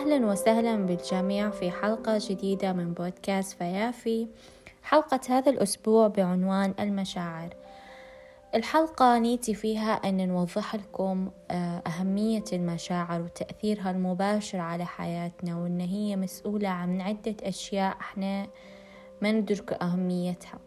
أهلا 0.00 0.26
وسهلا 0.26 0.76
بالجميع 0.76 1.50
في 1.50 1.70
حلقة 1.70 2.18
جديدة 2.20 2.72
من 2.72 2.92
بودكاست 2.92 3.58
فيافي. 3.58 4.28
حلقة 4.82 5.20
هذا 5.28 5.50
الأسبوع 5.50 6.08
بعنوان 6.08 6.74
المشاعر. 6.80 7.54
الحلقة 8.54 9.18
نيتي 9.18 9.54
فيها 9.54 9.92
أن 9.92 10.28
نوضح 10.28 10.74
لكم 10.74 11.30
آه، 11.50 11.82
أهمية 11.86 12.44
المشاعر 12.52 13.22
وتأثيرها 13.22 13.90
المباشر 13.90 14.58
على 14.58 14.84
حياتنا 14.84 15.56
وأن 15.56 15.80
هي 15.80 16.16
مسؤولة 16.16 16.68
عن 16.68 17.00
عدة 17.00 17.36
أشياء 17.42 17.96
إحنا 18.00 18.46
ما 19.22 19.32
ندرك 19.32 19.72
أهميتها. 19.72 20.58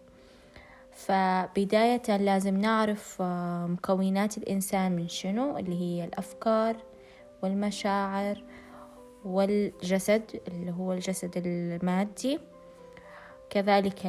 فبداية 0.92 2.18
لازم 2.18 2.58
نعرف 2.58 3.18
آه، 3.22 3.66
مكونات 3.66 4.38
الإنسان 4.38 4.92
من 4.92 5.08
شنو 5.08 5.58
اللي 5.58 5.82
هي 5.82 6.06
الأفكار 6.06 6.76
والمشاعر. 7.44 8.44
والجسد 9.26 10.42
اللي 10.48 10.72
هو 10.72 10.94
الجسد 10.94 11.32
المادي 11.46 12.40
كذلك 13.50 14.02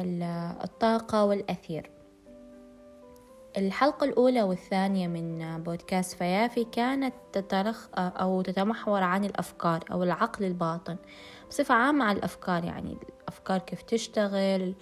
الطاقة 0.63 1.25
والأثير. 1.25 1.91
الحلقة 3.57 4.05
الأولى 4.05 4.43
والثانية 4.43 5.07
من 5.07 5.63
بودكاست 5.63 6.17
فيافي 6.17 6.63
كانت 6.63 7.13
تترخ 7.33 7.87
أو 7.97 8.41
تتمحور 8.41 9.03
عن 9.03 9.25
الأفكار 9.25 9.83
أو 9.91 10.03
العقل 10.03 10.45
الباطن. 10.45 10.95
بصفة 11.49 11.75
عامة 11.75 12.05
عن 12.05 12.17
الأفكار 12.17 12.63
يعني 12.63 12.97
الأفكار 13.21 13.59
كيف 13.59 13.81
تشتغل 13.81 14.75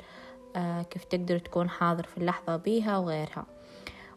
آه، 0.56 0.81
كيف 0.81 1.04
تقدر 1.04 1.38
تكون 1.38 1.70
حاضر 1.70 2.04
في 2.04 2.18
اللحظة 2.18 2.56
بيها 2.56 2.98
وغيرها. 2.98 3.45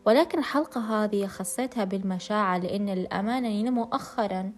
ولكن 0.05 0.39
الحلقة 0.39 0.81
هذه 0.81 1.27
خصيتها 1.27 1.85
بالمشاعر 1.85 2.61
لأن 2.61 2.89
الأمانة 2.89 3.49
يعني 3.49 3.71
مؤخرا 3.71 4.53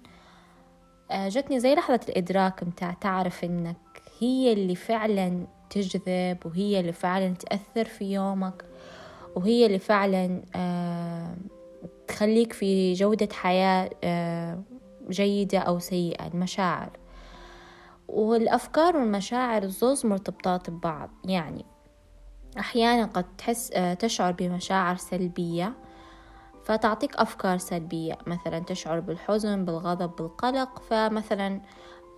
جتني 1.12 1.60
زي 1.60 1.74
لحظة 1.74 2.00
الإدراك 2.08 2.62
متاع 2.62 2.92
تعرف 2.92 3.44
إنك 3.44 3.76
هي 4.20 4.52
اللي 4.52 4.74
فعلا 4.74 5.46
تجذب 5.70 6.38
وهي 6.44 6.80
اللي 6.80 6.92
فعلا 6.92 7.34
تأثر 7.34 7.84
في 7.84 8.12
يومك 8.12 8.64
وهي 9.36 9.66
اللي 9.66 9.78
فعلا 9.78 10.42
آه، 10.56 11.36
تخليك 12.08 12.52
في 12.52 12.92
جودة 12.92 13.28
حياة 13.32 13.90
آه، 14.04 14.62
جيدة 15.10 15.58
أو 15.58 15.78
سيئة 15.78 16.26
المشاعر. 16.26 16.90
والأفكار 18.08 18.96
والمشاعر 18.96 19.62
الزوز 19.62 20.06
مرتبطات 20.06 20.70
ببعض. 20.70 21.10
يعني 21.24 21.64
أحيانا 22.58 23.04
قد 23.06 23.36
تحس 23.36 23.68
تشعر 23.98 24.32
بمشاعر 24.32 24.96
سلبية 24.96 25.74
فتعطيك 26.68 27.16
أفكار 27.16 27.58
سلبية 27.58 28.18
مثلا 28.26 28.58
تشعر 28.58 29.00
بالحزن 29.00 29.64
بالغضب 29.64 30.16
بالقلق 30.16 30.82
فمثلا 30.82 31.60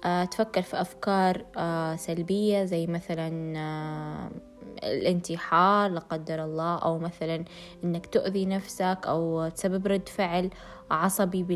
آه، 0.05 0.25
تفكر 0.25 0.63
في 0.63 0.81
أفكار 0.81 1.45
آه، 1.57 1.97
سلبية 1.97 2.65
زي 2.65 2.87
مثلا 2.87 3.59
آه، 3.59 4.31
الانتحار 4.85 5.91
لا 5.91 6.01
قدر 6.01 6.45
الله 6.45 6.79
أو 6.79 6.99
مثلا 6.99 7.45
إنك 7.85 8.07
تؤذي 8.07 8.47
نفسك 8.47 8.99
أو 9.07 9.49
تسبب 9.49 9.87
رد 9.87 10.09
فعل 10.09 10.51
عصبي 10.91 11.47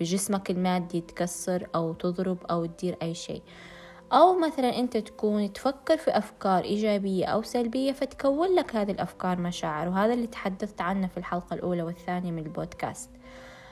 بجسمك 0.00 0.50
المادي 0.50 1.00
تكسر 1.00 1.66
أو 1.74 1.92
تضرب 1.92 2.38
أو 2.50 2.66
تدير 2.66 2.96
أي 3.02 3.14
شيء. 3.14 3.42
أو 4.12 4.38
مثلا 4.38 4.78
أنت 4.78 4.96
تكون 4.96 5.52
تفكر 5.52 5.96
في 5.96 6.10
أفكار 6.10 6.64
إيجابية 6.64 7.26
أو 7.26 7.42
سلبية 7.42 7.92
فتكون 7.92 8.54
لك 8.54 8.76
هذه 8.76 8.90
الأفكار 8.90 9.38
مشاعر 9.38 9.88
وهذا 9.88 10.14
اللي 10.14 10.26
تحدثت 10.26 10.80
عنه 10.80 11.06
في 11.06 11.16
الحلقة 11.16 11.54
الأولى 11.54 11.82
والثانية 11.82 12.30
من 12.30 12.38
البودكاست. 12.38 13.10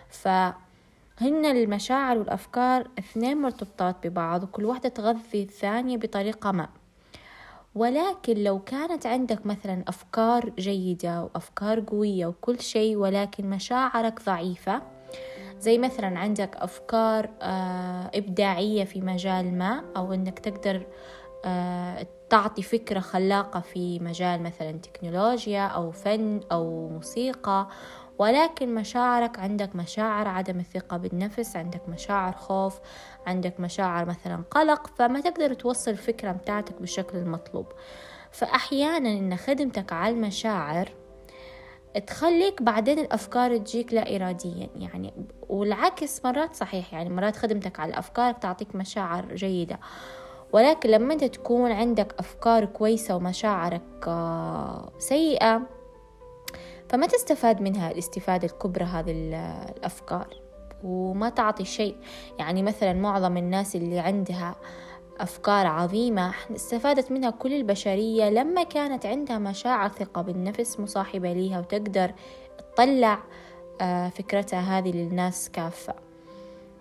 فهن 0.08 1.44
المشاعر 1.44 2.18
والأفكار 2.18 2.88
اثنين 2.98 3.36
مرتبطات 3.36 4.06
ببعض 4.06 4.42
وكل 4.42 4.64
واحدة 4.64 4.88
تغذي 4.88 5.42
الثانية 5.42 5.96
بطريقة 5.96 6.52
ما. 6.52 6.68
ولكن 7.74 8.36
لو 8.36 8.58
كانت 8.58 9.06
عندك 9.06 9.46
مثلا 9.46 9.84
أفكار 9.88 10.50
جيدة 10.58 11.22
وأفكار 11.24 11.80
قوية 11.80 12.26
وكل 12.26 12.60
شيء 12.60 12.96
ولكن 12.96 13.50
مشاعرك 13.50 14.22
ضعيفة 14.26 14.82
زي 15.62 15.78
مثلا 15.78 16.18
عندك 16.18 16.56
أفكار 16.56 17.30
آه، 17.42 18.10
إبداعية 18.14 18.84
في 18.84 19.00
مجال 19.00 19.58
ما 19.58 19.84
أو 19.96 20.12
إنك 20.12 20.38
تقدر 20.38 20.86
آه، 21.44 22.06
تعطي 22.30 22.62
فكرة 22.62 23.00
خلاقة 23.00 23.60
في 23.60 23.98
مجال 23.98 24.42
مثلا 24.42 24.72
تكنولوجيا 24.72 25.66
أو 25.66 25.90
فن 25.90 26.40
أو 26.52 26.88
موسيقى. 26.88 27.68
ولكن 28.18 28.74
مشاعرك 28.74 29.38
عندك 29.38 29.76
مشاعر 29.76 30.28
عدم 30.28 30.60
الثقة 30.60 30.96
بالنفس 30.96 31.56
عندك 31.56 31.88
مشاعر 31.88 32.32
خوف 32.32 32.80
عندك 33.26 33.60
مشاعر 33.60 34.04
مثلا 34.04 34.42
قلق 34.50 34.86
فما 34.86 35.20
تقدر 35.20 35.54
توصل 35.54 35.90
الفكرة 35.90 36.32
متاعتك 36.32 36.80
بالشكل 36.80 37.18
المطلوب 37.18 37.66
فأحيانا 38.30 39.08
إن 39.08 39.36
خدمتك 39.36 39.92
على 39.92 40.14
المشاعر 40.14 41.01
تخليك 41.98 42.62
بعدين 42.62 42.98
الأفكار 42.98 43.56
تجيك 43.56 43.92
لا 43.92 44.16
إراديا 44.16 44.68
يعني 44.76 45.12
والعكس 45.48 46.24
مرات 46.24 46.54
صحيح 46.54 46.94
يعني 46.94 47.10
مرات 47.10 47.36
خدمتك 47.36 47.80
على 47.80 47.90
الأفكار 47.90 48.32
تعطيك 48.32 48.74
مشاعر 48.74 49.34
جيدة. 49.34 49.80
ولكن 50.52 50.90
لما 50.90 51.14
أنت 51.14 51.24
تكون 51.24 51.72
عندك 51.72 52.14
أفكار 52.18 52.64
كويسة 52.64 53.16
ومشاعرك 53.16 53.82
آه، 54.06 54.92
سيئة 54.98 55.62
فما 56.88 57.06
تستفاد 57.06 57.62
منها 57.62 57.90
الاستفادة 57.90 58.46
الكبرى 58.46 58.84
هذه 58.84 59.10
الأفكار 59.10 60.40
وما 60.84 61.28
تعطي 61.28 61.64
شيء. 61.64 61.96
يعني 62.38 62.62
مثلا 62.62 62.92
معظم 62.92 63.36
الناس 63.36 63.76
اللي 63.76 63.98
عندها 63.98 64.54
أفكار 65.22 65.66
عظيمة 65.66 66.34
استفادت 66.56 67.12
منها 67.12 67.30
كل 67.30 67.52
البشرية 67.52 68.30
لما 68.30 68.62
كانت 68.62 69.06
عندها 69.06 69.38
مشاعر 69.38 69.88
ثقة 69.88 70.22
بالنفس 70.22 70.80
مصاحبة 70.80 71.32
ليها 71.32 71.60
وتقدر 71.60 72.12
تطلع 72.58 73.18
آه، 73.80 74.08
فكرتها 74.08 74.78
هذه 74.78 74.92
للناس 74.92 75.50
كافة. 75.50 75.94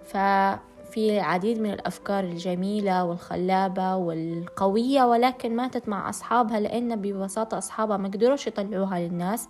ففي 0.06 1.18
العديد 1.18 1.60
من 1.60 1.74
الأفكار 1.74 2.24
الجميلة 2.24 3.06
والخلابة 3.06 3.96
والقوية 3.96 5.04
ولكن 5.04 5.56
ماتت 5.56 5.90
مع 5.90 6.10
أصحابها 6.10 6.60
لأن 6.60 6.96
ببساطة 6.96 7.58
أصحابها 7.58 7.98
ما 7.98 8.08
قدروش 8.08 8.48
يطلعوها 8.48 9.00
للناس 9.00 9.50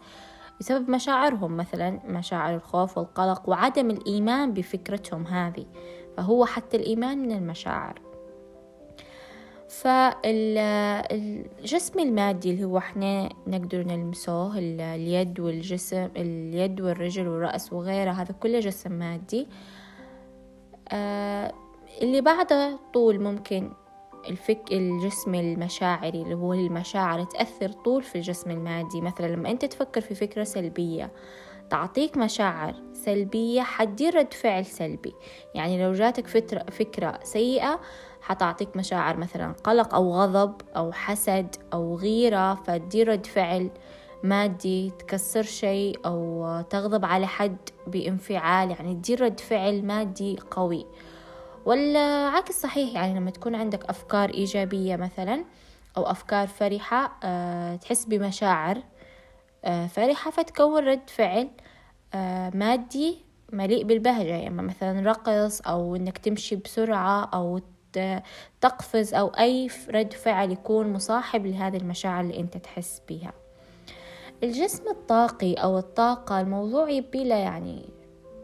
بسبب 0.59 0.89
مشاعرهم 0.89 1.57
مثلا 1.57 1.99
مشاعر 2.05 2.55
الخوف 2.55 2.97
والقلق 2.97 3.49
وعدم 3.49 3.89
الإيمان 3.89 4.53
بفكرتهم 4.53 5.27
هذه. 5.27 5.65
فهو 6.17 6.45
حتى 6.45 6.77
الإيمان 6.77 7.17
من 7.17 7.31
المشاعر. 7.31 8.10
فالجسم 9.71 11.59
المادي 11.99 12.51
اللي 12.51 12.63
هو 12.63 12.77
إحنا 12.77 13.29
نقدر 13.47 13.83
نلمسه 13.83 14.57
اليد 14.57 15.39
والجسم 15.39 16.09
اليد 16.17 16.81
والرجل 16.81 17.27
والرأس 17.27 17.73
وغيره 17.73 18.11
هذا 18.11 18.31
كله 18.31 18.59
جسم 18.59 18.91
مادي. 18.91 19.47
آه، 20.89 21.53
اللي 22.01 22.21
بعده 22.21 22.79
طول 22.93 23.19
ممكن 23.19 23.71
الفك 24.29 24.61
الجسم 24.71 25.35
المشاعري 25.35 26.21
اللي 26.21 26.35
هو 26.35 26.53
المشاعر 26.53 27.23
تأثر 27.23 27.71
طول 27.71 28.03
في 28.03 28.15
الجسم 28.15 28.51
المادي. 28.51 29.01
مثلا 29.01 29.27
لما 29.27 29.51
أنت 29.51 29.65
تفكر 29.65 30.01
في 30.01 30.15
فكرة 30.15 30.43
سلبية 30.43 31.11
تعطيك 31.69 32.17
مشاعر 32.17 32.75
سلبية 32.93 33.61
حتدير 33.61 34.15
رد 34.15 34.33
فعل 34.33 34.65
سلبي. 34.65 35.13
يعني 35.55 35.83
لو 35.83 35.93
جاتك 35.93 36.27
فكرة, 36.27 36.65
فكرة 36.71 37.19
سيئة 37.23 37.79
حتعطيك 38.21 38.77
مشاعر 38.77 39.17
مثلا 39.17 39.53
قلق 39.63 39.95
أو 39.95 40.13
غضب 40.13 40.61
أو 40.75 40.91
حسد 40.91 41.55
أو 41.73 41.95
غيرة 41.95 42.55
فتدير 42.55 43.07
رد 43.07 43.25
فعل 43.25 43.69
مادي 44.23 44.89
تكسر 44.99 45.43
شيء 45.43 45.99
أو 46.05 46.61
تغضب 46.69 47.05
على 47.05 47.27
حد 47.27 47.57
بانفعال 47.87 48.71
يعني 48.71 48.93
تدير 48.93 49.21
رد 49.21 49.39
فعل 49.39 49.85
مادي 49.85 50.39
قوي. 50.51 50.85
والعكس 51.65 52.61
صحيح 52.61 52.93
يعني 52.93 53.19
لما 53.19 53.31
تكون 53.31 53.55
عندك 53.55 53.85
أفكار 53.85 54.29
إيجابية 54.29 54.95
مثلا 54.95 55.43
أو 55.97 56.03
أفكار 56.11 56.47
فرحة 56.47 57.11
أه 57.23 57.75
تحس 57.75 58.05
بمشاعر 58.05 58.77
أه 59.65 59.87
فرحة 59.87 60.31
فتكون 60.31 60.87
رد 60.87 61.09
فعل 61.09 61.49
أه 62.13 62.51
مادي 62.55 63.17
مليء 63.53 63.83
بالبهجة. 63.83 64.35
يعني 64.35 64.61
مثلا 64.61 65.09
رقص 65.09 65.61
أو 65.61 65.95
إنك 65.95 66.17
تمشي 66.17 66.55
بسرعة 66.55 67.29
أو 67.33 67.59
تقفز 68.61 69.13
أو 69.13 69.27
أي 69.27 69.69
رد 69.89 70.13
فعل 70.13 70.51
يكون 70.51 70.93
مصاحب 70.93 71.45
لهذه 71.45 71.77
المشاعر 71.77 72.23
اللي 72.23 72.39
أنت 72.39 72.57
تحس 72.57 73.01
بها 73.09 73.33
الجسم 74.43 74.89
الطاقي 74.89 75.53
أو 75.53 75.77
الطاقة 75.77 76.41
الموضوع 76.41 76.89
يبي 76.89 77.23
له 77.23 77.35
يعني 77.35 77.89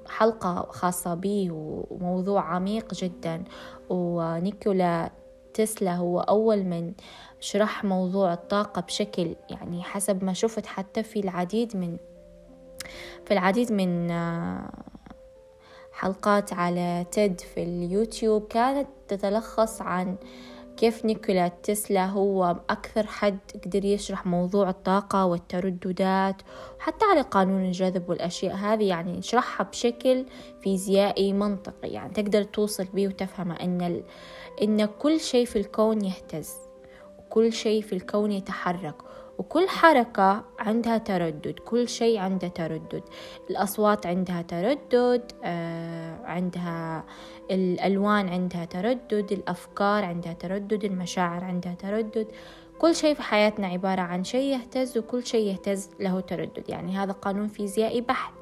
حلقة 0.08 0.68
خاصة 0.70 1.14
به 1.14 1.48
وموضوع 1.52 2.42
عميق 2.42 2.94
جدا. 2.94 3.44
ونيكولا 3.90 5.12
تسلا 5.54 5.96
هو 5.96 6.20
أول 6.20 6.64
من 6.64 6.94
شرح 7.40 7.84
موضوع 7.84 8.34
الطاقة 8.34 8.82
بشكل 8.82 9.36
يعني 9.50 9.84
حسب 9.84 10.24
ما 10.24 10.34
شفت 10.34 10.66
حتى 10.66 11.04
في 11.04 11.20
العديد 11.20 11.78
من 11.78 11.98
في 13.26 13.34
العديد 13.34 13.72
من 13.72 14.12
حلقات 15.98 16.54
على 16.54 17.06
تيد 17.12 17.42
في 17.42 17.64
اليوتيوب 17.64 18.48
كانت 18.48 18.88
تتلخص 19.08 19.82
عن 19.82 20.16
كيف 20.78 21.06
نيكولا 21.06 21.48
تسلا 21.48 22.06
هو 22.06 22.56
أكثر 22.70 23.08
حد 23.08 23.38
قدر 23.66 23.86
يشرح 23.86 24.26
موضوع 24.26 24.70
الطاقة 24.70 25.26
والترددات 25.26 26.42
وحتى 26.80 27.06
على 27.06 27.22
قانون 27.22 27.66
الجذب 27.66 28.10
والأشياء 28.10 28.56
هذه 28.56 28.84
يعني 28.84 29.18
يشرحها 29.18 29.64
بشكل 29.64 30.26
فيزيائي 30.64 31.34
منطقي 31.34 31.90
يعني 31.90 32.14
تقدر 32.14 32.44
توصل 32.44 32.86
بيه 32.86 33.08
وتفهمه 33.08 33.56
ال... 33.88 34.04
إن 34.62 34.86
كل 34.86 35.20
شيء 35.20 35.46
في 35.46 35.56
الكون 35.60 36.06
يهتز 36.06 36.52
وكل 37.20 37.54
شيء 37.54 37.82
في 37.82 37.94
الكون 37.94 38.32
يتحرك. 38.32 38.96
وكل 39.38 39.70
حركة 39.70 40.44
عندها 40.60 40.98
تردد 40.98 41.60
كل 41.66 41.90
شيء 41.90 42.20
عنده 42.20 42.48
تردد. 42.48 43.04
الأصوات 43.50 44.06
عندها 44.06 44.42
تردد 44.42 45.32
آه 45.44 46.26
عندها 46.26 47.06
الألوان 47.52 48.30
عندها 48.30 48.66
تردد 48.66 49.32
الأفكار 49.32 50.06
عندها 50.06 50.34
تردد 50.34 50.84
المشاعر 50.84 51.44
عندها 51.44 51.74
تردد. 51.74 52.28
كل 52.80 52.96
شيء 52.96 53.14
في 53.14 53.22
حياتنا 53.22 53.68
عبارة 53.68 54.02
عن 54.02 54.24
شيء 54.24 54.58
يهتز 54.58 54.98
وكل 54.98 55.26
شيء 55.26 55.48
يهتز 55.48 55.90
له 56.00 56.20
تردد 56.20 56.70
يعني 56.70 56.98
هذا 56.98 57.12
قانون 57.12 57.48
فيزيائي 57.48 58.02
بحت. 58.02 58.34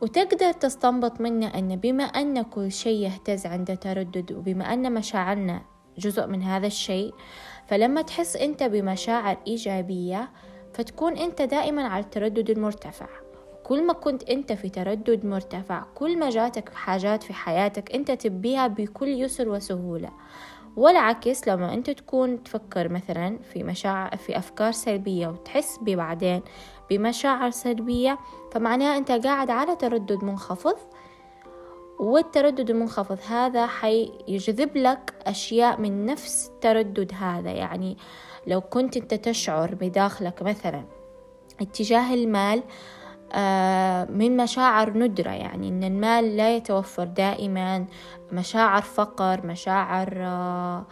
وتقدر 0.00 0.52
تستنبط 0.52 1.20
منه 1.20 1.46
أن 1.46 1.76
بما 1.76 2.04
أن 2.04 2.42
كل 2.42 2.72
شيء 2.72 2.98
يهتز 2.98 3.46
عنده 3.46 3.74
تردد 3.74 4.32
وبما 4.32 4.72
أن 4.72 4.94
مشاعرنا 4.94 5.62
جزء 5.98 6.26
من 6.26 6.42
هذا 6.42 6.66
الشيء 6.66 7.14
فلما 7.66 8.02
تحس 8.02 8.36
أنت 8.36 8.62
بمشاعر 8.62 9.36
إيجابية 9.46 10.30
فتكون 10.74 11.16
أنت 11.16 11.42
دائما 11.42 11.82
على 11.88 12.04
التردد 12.04 12.50
المرتفع. 12.50 13.06
كل 13.64 13.86
ما 13.86 13.92
كنت 13.92 14.22
أنت 14.22 14.52
في 14.52 14.68
تردد 14.68 15.26
مرتفع 15.26 15.84
كل 15.94 16.18
ما 16.18 16.30
جاتك 16.30 16.68
حاجات 16.74 17.22
في 17.22 17.32
حياتك 17.32 17.94
أنت 17.94 18.10
تبيها 18.10 18.66
بكل 18.66 19.08
يسر 19.08 19.48
وسهولة. 19.48 20.10
والعكس 20.76 21.48
لما 21.48 21.74
أنت 21.74 21.90
تكون 21.90 22.42
تفكر 22.42 22.88
مثلا 22.88 23.38
في 23.38 23.62
مشاعر 23.62 24.16
في 24.16 24.38
أفكار 24.38 24.72
سلبية 24.72 25.28
وتحس 25.28 25.78
بعدين 25.82 26.42
بمشاعر 26.90 27.50
سلبية 27.50 28.18
فمعناها 28.52 28.96
أنت 28.96 29.12
قاعد 29.12 29.50
على 29.50 29.76
تردد 29.76 30.24
منخفض 30.24 30.76
والتردد 31.98 32.70
المنخفض. 32.70 33.18
هذا 33.28 33.66
حيجذب 33.66 34.76
لك 34.76 35.14
أشياء 35.26 35.80
من 35.80 36.06
نفس 36.06 36.48
التردد 36.48 37.12
هذا. 37.14 37.50
يعني 37.50 37.96
لو 38.46 38.60
كنت 38.60 38.96
أنت 38.96 39.14
تشعر 39.14 39.74
بداخلك 39.74 40.42
مثلا 40.42 40.84
اتجاه 41.60 42.14
المال 42.14 42.62
آه، 43.32 44.04
من 44.04 44.36
مشاعر 44.36 44.98
ندرة. 44.98 45.30
يعني 45.30 45.68
إن 45.68 45.84
المال 45.84 46.36
لا 46.36 46.56
يتوفر 46.56 47.04
دائما 47.04 47.86
مشاعر 48.32 48.82
فقر 48.82 49.46
مشاعر 49.46 50.14
آه، 50.16 50.86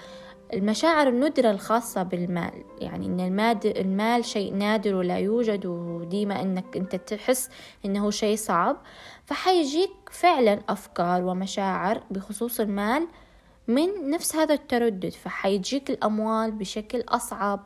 المشاعر 0.52 1.08
الندرة 1.08 1.50
الخاصة 1.50 2.02
بالمال. 2.02 2.64
يعني 2.80 3.06
إن 3.06 3.20
الماد 3.20 3.66
المال 3.66 4.24
شيء 4.24 4.54
نادر 4.54 4.94
ولا 4.94 5.18
يوجد 5.18 5.66
وديما 5.66 6.42
إنك 6.42 6.76
أنت 6.76 6.96
تحس 6.96 7.50
إنه 7.84 8.10
شيء 8.10 8.36
صعب. 8.36 8.76
فحيجيك 9.24 9.90
فعلا 10.10 10.60
أفكار 10.68 11.22
ومشاعر 11.22 12.02
بخصوص 12.10 12.60
المال 12.60 13.08
من 13.68 14.10
نفس 14.10 14.36
هذا 14.36 14.54
التردد. 14.54 15.12
فحيجيك 15.12 15.90
الأموال 15.90 16.52
بشكل 16.52 17.04
أصعب. 17.08 17.60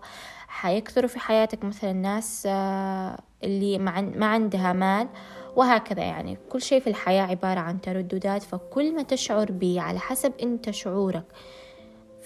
حيكثروا 0.49 1.09
في 1.09 1.19
حياتك 1.19 1.65
مثلا 1.65 1.91
الناس 1.91 2.47
آه، 2.51 3.19
اللي 3.45 3.79
ما 3.79 4.27
عندها 4.27 4.73
مال. 4.73 5.09
وهكذا 5.57 6.03
يعني. 6.03 6.39
كل 6.51 6.63
شيء 6.63 6.81
في 6.81 6.87
الحياة 6.87 7.23
عبارة 7.23 7.61
عن 7.61 7.81
ترددات. 7.81 8.43
فكل 8.43 8.95
ما 8.95 9.03
تشعر 9.03 9.53
به 9.53 9.81
على 9.81 9.99
حسب 9.99 10.33
أنت 10.43 10.71
شعورك. 10.71 11.25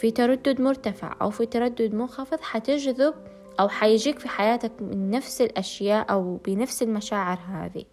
في 0.00 0.10
تردد 0.10 0.60
مرتفع 0.60 1.14
أو 1.22 1.30
في 1.30 1.46
تردد 1.46 1.94
منخفض 1.94 2.40
حتجذب 2.40 3.14
أو 3.60 3.68
حيجيك 3.68 4.18
في 4.18 4.28
حياتك 4.28 4.72
من 4.80 5.10
نفس 5.10 5.40
الأشياء 5.40 6.10
أو 6.10 6.36
بنفس 6.36 6.82
المشاعر 6.82 7.38
هذه. 7.48 7.84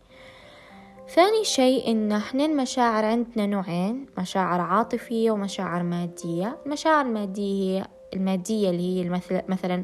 ثاني 1.09 1.43
شيء 1.43 1.91
إن 1.91 2.11
إحنا 2.11 2.45
المشاعر 2.45 3.05
عندنا 3.05 3.45
نوعين 3.45 4.05
مشاعر 4.17 4.61
عاطفية 4.61 5.31
ومشاعر 5.31 5.83
مادية. 5.83 6.57
المشاعر 6.65 7.05
المادية 7.05 7.79
هي 7.79 7.85
المادية 8.13 8.69
اللي 8.69 9.03
هي 9.03 9.21
مثلا 9.49 9.83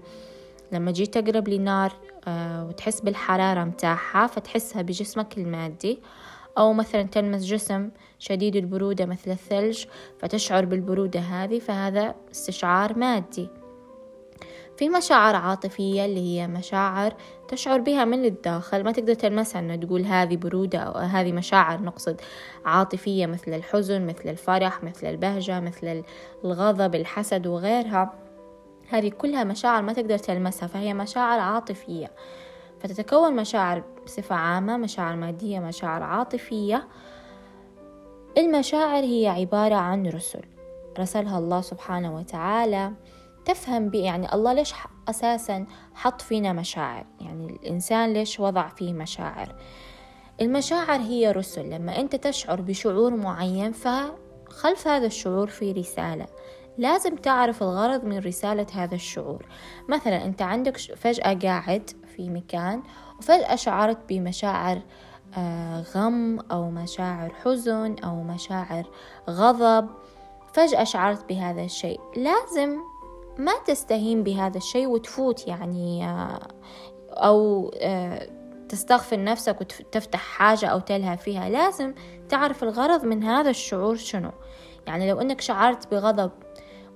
لما 0.71 0.91
جيت 0.91 1.17
تقرب 1.17 1.49
لنار 1.49 1.93
آه، 2.27 2.65
وتحس 2.65 3.01
بالحرارة 3.01 3.63
متاعها 3.63 4.27
فتحسها 4.27 4.81
بجسمك 4.81 5.37
المادي. 5.37 5.99
أو 6.57 6.73
مثلا 6.73 7.03
تلمس 7.03 7.43
جسم 7.43 7.89
شديد 8.23 8.55
البرودة 8.55 9.05
مثل 9.05 9.31
الثلج 9.31 9.85
فتشعر 10.19 10.65
بالبرودة 10.65 11.19
هذه 11.19 11.59
فهذا 11.59 12.15
استشعار 12.31 12.97
مادي. 12.97 13.49
في 14.77 14.89
مشاعر 14.89 15.35
عاطفية 15.35 16.05
اللي 16.05 16.19
هي 16.19 16.47
مشاعر 16.47 17.13
تشعر 17.47 17.79
بها 17.79 18.05
من 18.05 18.25
الداخل. 18.25 18.83
ما 18.83 18.91
تقدر 18.91 19.13
تلمسها 19.13 19.59
أنه 19.59 19.75
تقول 19.75 20.01
هذه 20.01 20.35
برودة 20.35 20.79
أو 20.79 20.93
هذه 20.93 21.31
مشاعر 21.31 21.81
نقصد 21.81 22.21
عاطفية 22.65 23.25
مثل 23.25 23.53
الحزن 23.53 24.05
مثل 24.05 24.29
الفرح 24.29 24.83
مثل 24.83 25.07
البهجة 25.07 25.59
مثل 25.59 26.03
الغضب 26.45 26.95
الحسد 26.95 27.47
وغيرها. 27.47 28.13
هذه 28.89 29.09
كلها 29.09 29.43
مشاعر 29.43 29.81
ما 29.81 29.93
تقدر 29.93 30.17
تلمسها 30.17 30.67
فهي 30.67 30.93
مشاعر 30.93 31.39
عاطفية. 31.39 32.11
فتتكون 32.79 33.35
مشاعر 33.35 33.83
بصفة 34.05 34.35
عامة 34.35 34.77
مشاعر 34.77 35.15
مادية 35.15 35.59
مشاعر 35.59 36.03
عاطفية. 36.03 36.87
المشاعر 38.38 39.03
هي 39.03 39.27
عبارة 39.27 39.75
عن 39.75 40.07
رسل. 40.07 40.41
رسلها 41.00 41.38
الله 41.38 41.62
سبحانه 41.62 42.15
وتعالى. 42.15 42.94
تفهم 43.45 43.89
بي 43.89 44.00
يعني 44.00 44.33
الله 44.33 44.53
ليش 44.53 44.74
أساسا 45.09 45.65
حط 45.94 46.21
فينا 46.21 46.53
مشاعر؟ 46.53 47.06
يعني 47.21 47.45
الإنسان 47.45 48.13
ليش 48.13 48.39
وضع 48.39 48.68
فيه 48.68 48.94
مشاعر؟ 48.94 49.56
المشاعر 50.41 51.00
هي 51.00 51.31
رسل. 51.31 51.69
لما 51.69 52.00
أنت 52.00 52.15
تشعر 52.15 52.62
بشعور 52.62 53.15
معين 53.15 53.71
فخلف 53.71 54.88
هذا 54.88 55.06
الشعور 55.06 55.47
في 55.47 55.71
رسالة. 55.71 56.25
لازم 56.77 57.15
تعرف 57.15 57.63
الغرض 57.63 58.03
من 58.03 58.19
رسالة 58.19 58.68
هذا 58.74 58.95
الشعور. 58.95 59.45
مثلا 59.89 60.25
أنت 60.25 60.41
عندك 60.41 60.77
فجأة 60.77 61.33
قاعد 61.33 61.89
في 62.15 62.29
مكان 62.29 62.83
وفجأة 63.19 63.56
شعرت 63.56 63.97
بمشاعر 64.09 64.81
غم 65.95 66.39
أو 66.39 66.69
مشاعر 66.69 67.33
حزن 67.33 67.95
أو 68.03 68.23
مشاعر 68.23 68.89
غضب. 69.29 69.89
فجأة 70.53 70.83
شعرت 70.83 71.29
بهذا 71.29 71.63
الشيء. 71.63 71.99
لازم 72.15 72.77
ما 73.37 73.51
تستهين 73.65 74.23
بهذا 74.23 74.57
الشيء 74.57 74.87
وتفوت 74.87 75.47
يعني 75.47 76.07
آه، 76.07 76.47
أو 77.09 77.71
آه، 77.81 78.29
تستغفر 78.69 79.23
نفسك 79.23 79.61
وتفتح 79.61 80.19
حاجة 80.19 80.65
أو 80.65 80.79
تلهى 80.79 81.17
فيها. 81.17 81.49
لازم 81.49 81.93
تعرف 82.29 82.63
الغرض 82.63 83.05
من 83.05 83.23
هذا 83.23 83.49
الشعور 83.49 83.95
شنو. 83.95 84.31
يعني 84.87 85.11
لو 85.11 85.21
أنك 85.21 85.41
شعرت 85.41 85.91
بغضب 85.91 86.31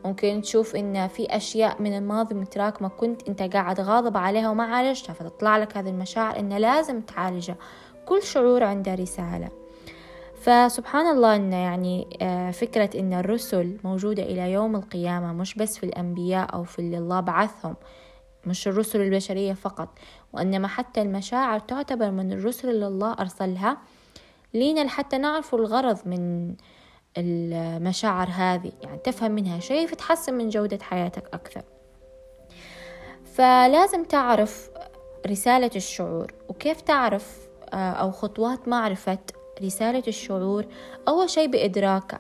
ممكن 0.06 0.42
تشوف 0.42 0.76
إن 0.76 1.08
في 1.08 1.26
أشياء 1.36 1.82
من 1.82 1.98
الماضي 1.98 2.36
متراكمة 2.36 2.88
كنت 2.88 3.30
أنت 3.30 3.42
قاعد 3.42 3.80
غاضب 3.82 4.18
عليها 4.18 4.50
وما 4.50 4.64
عالجتها 4.64 5.14
فتطلع 5.14 5.58
لك 5.58 5.78
هذه 5.78 5.90
المشاعر 5.90 6.40
إن 6.40 6.54
لازم 6.54 7.02
تعالجها. 7.02 7.56
كل 8.08 8.24
شعور 8.24 8.64
عنده 8.64 8.96
رسالة. 8.96 9.50
فسبحان 10.42 11.08
الله 11.08 11.36
إن 11.36 11.54
يعني 11.54 12.08
آه، 12.22 12.52
فكرة 12.52 13.00
إن 13.00 13.14
الرسل 13.14 13.78
موجودة 13.84 14.24
إلى 14.24 14.52
يوم 14.52 14.76
القيامة 14.76 15.34
مش 15.34 15.56
بس 15.56 15.78
في 15.78 15.86
الأنبياء 15.86 16.54
أو 16.54 16.64
في 16.64 16.80
اللي 16.80 16.98
الله 16.98 17.20
بعثهم 17.20 17.76
مش 18.46 18.68
الرسل 18.68 19.02
البشرية 19.02 19.54
فقط 19.54 19.90
وإنما 20.34 20.68
حتى 20.68 21.02
المشاعر 21.02 21.60
تعتبر 21.60 22.12
من 22.12 22.34
الرسل 22.34 22.70
اللي 22.70 22.88
الله 22.88 23.14
أرسلها. 23.14 23.78
لينا 24.54 24.90
حتى 24.90 25.18
نعرف 25.18 25.56
الغرض 25.56 25.98
من 26.06 26.54
المشاعر 27.18 28.28
هذه 28.32 28.72
يعني 28.82 28.98
تفهم 28.98 29.32
منها 29.32 29.60
شيء 29.60 29.88
فتحسن 29.88 30.34
من 30.34 30.50
جودة 30.50 30.80
حياتك 30.82 31.24
أكثر. 31.34 31.64
فلازم 33.26 34.04
تعرف 34.04 34.70
رسالة 35.28 35.72
الشعور 35.76 36.34
وكيف 36.50 36.82
تعرف 36.82 37.47
أو 37.74 38.12
خطوات 38.12 38.68
معرفة 38.68 39.20
رسالة 39.64 40.04
الشعور 40.08 40.66
أول 41.08 41.30
شيء 41.30 41.48
بإدراكه 41.48 42.20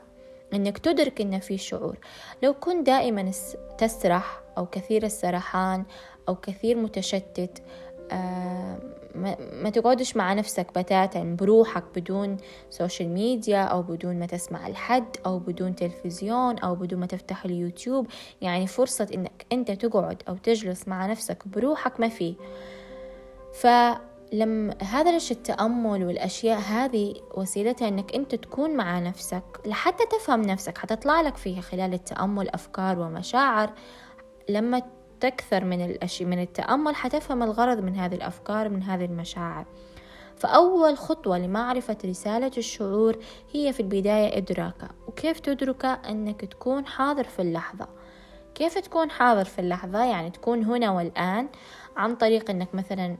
إنك 0.53 0.77
تدرك 0.77 1.21
إن 1.21 1.39
في 1.39 1.57
شعور. 1.57 1.97
لو 2.43 2.53
كنت 2.53 2.87
دائما 2.87 3.31
تسرح 3.77 4.41
أو 4.57 4.65
كثير 4.65 5.03
السرحان 5.03 5.85
أو 6.29 6.35
كثير 6.35 6.77
متشتت 6.77 7.61
آه، 8.11 8.79
ما 9.53 9.69
تقعدش 9.69 10.17
مع 10.17 10.33
نفسك 10.33 10.67
بتاتا 10.79 11.35
بروحك 11.39 11.83
بدون 11.95 12.37
social 12.69 13.09
media 13.09 13.63
أو 13.63 13.81
بدون 13.81 14.19
ما 14.19 14.25
تسمع 14.25 14.67
لحد 14.67 15.17
أو 15.25 15.39
بدون 15.39 15.75
تلفزيون 15.75 16.59
أو 16.59 16.75
بدون 16.75 16.99
ما 16.99 17.05
تفتح 17.05 17.45
اليوتيوب. 17.45 18.07
يعني 18.41 18.67
فرصة 18.67 19.07
إنك 19.13 19.45
أنت 19.51 19.71
تقعد 19.71 20.23
أو 20.27 20.35
تجلس 20.35 20.87
مع 20.87 21.05
نفسك 21.05 21.47
بروحك 21.47 21.99
ما 21.99 22.09
فيه 22.09 22.35
لما 24.33 24.75
هذا 24.81 25.17
التأمل 25.31 26.05
والأشياء 26.05 26.59
هذه 26.59 27.13
وسيلتها 27.35 27.87
إنك 27.87 28.15
أنت 28.15 28.35
تكون 28.35 28.75
مع 28.75 28.99
نفسك 28.99 29.43
لحتى 29.65 30.03
تفهم 30.05 30.41
نفسك 30.41 30.77
حتطلع 30.77 31.21
لك 31.21 31.37
فيها 31.37 31.61
خلال 31.61 31.93
التأمل 31.93 32.49
أفكار 32.49 32.99
ومشاعر. 32.99 33.73
لما 34.49 34.81
تكثر 35.19 35.63
من 35.63 35.85
الأشياء 35.85 36.29
من 36.29 36.41
التأمل 36.41 36.95
حتفهم 36.95 37.43
الغرض 37.43 37.79
من 37.79 37.95
هذه 37.95 38.15
الأفكار 38.15 38.69
من 38.69 38.83
هذه 38.83 39.05
المشاعر. 39.05 39.65
فأول 40.35 40.97
خطوة 40.97 41.37
لمعرفة 41.37 41.97
رسالة 42.05 42.51
الشعور 42.57 43.17
هي 43.53 43.73
في 43.73 43.79
البداية 43.79 44.37
إدراكه 44.37 44.89
وكيف 45.07 45.39
تدركه 45.39 45.93
أنك 45.93 46.45
تكون 46.45 46.85
حاضر 46.85 47.23
في 47.23 47.41
اللحظة. 47.41 47.87
كيف 48.55 48.77
تكون 48.77 49.11
حاضر 49.11 49.45
في 49.45 49.59
اللحظة؟ 49.59 50.05
يعني 50.05 50.29
تكون 50.29 50.63
هنا 50.63 50.91
والآن 50.91 51.47
عن 51.97 52.15
طريق 52.15 52.49
أنك 52.49 52.75
مثلا 52.75 53.17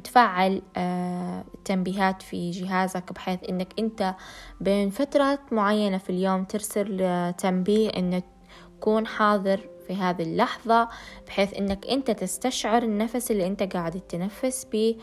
تفعل 0.00 0.62
آه، 0.76 1.44
تنبيهات 1.64 2.22
في 2.22 2.50
جهازك 2.50 3.12
بحيث 3.12 3.38
إنك 3.48 3.68
أنت 3.78 4.14
بين 4.60 4.90
فترات 4.90 5.52
معينة 5.52 5.98
في 5.98 6.10
اليوم 6.10 6.44
ترسل 6.44 6.98
آه، 7.02 7.30
تنبيه 7.30 7.88
انك 7.88 8.24
تكون 8.80 9.06
حاضر 9.06 9.60
في 9.86 9.94
هذه 9.94 10.22
اللحظة 10.22 10.88
بحيث 11.26 11.54
إنك 11.54 11.86
أنت 11.86 12.10
تستشعر 12.10 12.82
النفس 12.82 13.30
اللي 13.30 13.46
أنت 13.46 13.62
قاعد 13.62 13.92
تتنفس 13.92 14.66
به 14.72 14.96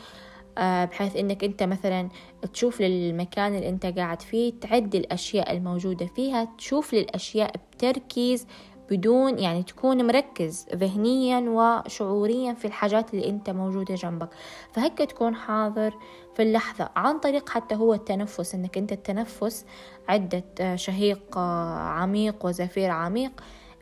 آه، 0.58 0.86
بحيث 0.86 1.16
إنك 1.16 1.44
أنت 1.44 1.64
مثلا 1.64 2.10
تشوف 2.54 2.82
للمكان 2.82 3.56
اللي 3.56 3.70
أنت 3.70 3.86
قاعد 3.86 4.22
فيه 4.22 4.54
تعد 4.62 4.96
الأشياء 4.96 5.52
الموجودة 5.52 6.06
فيها 6.06 6.48
تشوف 6.58 6.94
للأشياء 6.94 7.52
بتركيز 7.72 8.48
بدون 8.90 9.40
يعني 9.40 9.64
تكون 9.64 10.08
مركز 10.08 10.66
ذهنيا 10.76 11.40
وشعوريا 11.50 12.54
في 12.54 12.66
الحاجات 12.66 13.14
اللي 13.14 13.30
أنت 13.30 13.50
موجودة 13.50 13.96
جنبك. 13.96 14.30
فهيك 14.74 14.98
تكون 14.98 15.36
حاضر 15.36 15.94
في 16.36 16.42
اللحظة. 16.42 16.90
عن 16.96 17.20
طريق 17.20 17.50
حتى 17.50 17.76
هو 17.76 17.94
التنفس 17.94 18.56
إنك 18.56 18.78
أنت 18.78 18.92
التنفس 18.92 19.66
عدة 20.10 20.44
آه، 20.62 20.76
شهيق 20.76 21.38
آه، 21.38 21.80
عميق 21.80 22.46
وزفير 22.46 22.90
عميق. 22.90 23.32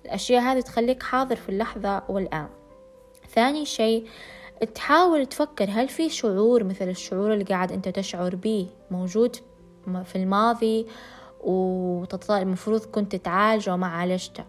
الأشياء 0.06 0.42
هذه 0.42 0.60
تخليك 0.60 1.04
حاضر 1.04 1.36
في 1.36 1.50
اللحظة 1.50 2.04
والآن. 2.10 2.48
ثاني 3.36 3.66
شيء 3.66 4.08
تحاول 4.76 5.26
تفكر 5.26 5.70
هل 5.70 5.88
في 5.88 6.10
شعور 6.10 6.64
مثل 6.64 6.90
الشعور 6.90 7.34
اللي 7.34 7.44
قاعد 7.44 7.72
أنت 7.72 7.90
تشعر 7.90 8.36
به 8.36 8.68
موجود 8.92 9.36
في 10.06 10.16
الماضي 10.16 10.88
والمفروض 11.40 12.86
كنت 12.86 13.16
تعالجه 13.16 13.74
وما 13.74 13.88
عالجته 13.88 14.44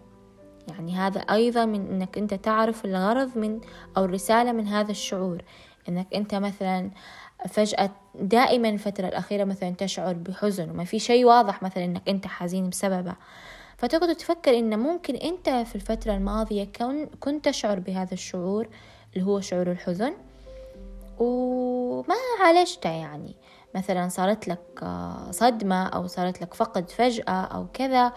يعني 0.71 0.95
هذا 0.95 1.19
أيضا 1.19 1.65
من 1.65 1.87
أنك 1.87 2.17
أنت 2.17 2.33
تعرف 2.33 2.85
الغرض 2.85 3.37
من 3.37 3.59
أو 3.97 4.05
الرسالة 4.05 4.51
من 4.51 4.67
هذا 4.67 4.91
الشعور. 4.91 5.41
أنك 5.89 6.07
أنت 6.15 6.35
مثلا 6.35 6.91
فجأة 7.49 7.89
دائما 8.15 8.69
الفترة 8.69 9.07
الأخيرة 9.07 9.43
مثلا 9.43 9.69
تشعر 9.69 10.13
بحزن 10.13 10.69
وما 10.69 10.83
في 10.83 10.99
شيء 10.99 11.25
واضح 11.25 11.63
مثلا 11.63 11.85
أنك 11.85 12.09
أنت 12.09 12.27
حزين 12.27 12.69
بسببه. 12.69 13.15
فتقعد 13.77 14.15
تفكر 14.15 14.59
إن 14.59 14.79
ممكن 14.79 15.15
أنت 15.15 15.49
في 15.49 15.75
الفترة 15.75 16.13
الماضية 16.13 16.67
كنت 17.19 17.45
تشعر 17.45 17.79
بهذا 17.79 18.13
الشعور 18.13 18.67
اللي 19.13 19.25
هو 19.25 19.39
شعور 19.39 19.71
الحزن. 19.71 20.13
وما 21.19 22.15
عالجته 22.41 22.89
يعني. 22.89 23.35
مثلا 23.75 24.09
صارت 24.09 24.47
لك 24.47 24.59
آه، 24.83 25.31
صدمة 25.31 25.87
أو 25.87 26.07
صارت 26.07 26.41
لك 26.41 26.53
فقد 26.53 26.89
فجأة 26.89 27.31
أو 27.31 27.67
كذا 27.73 28.13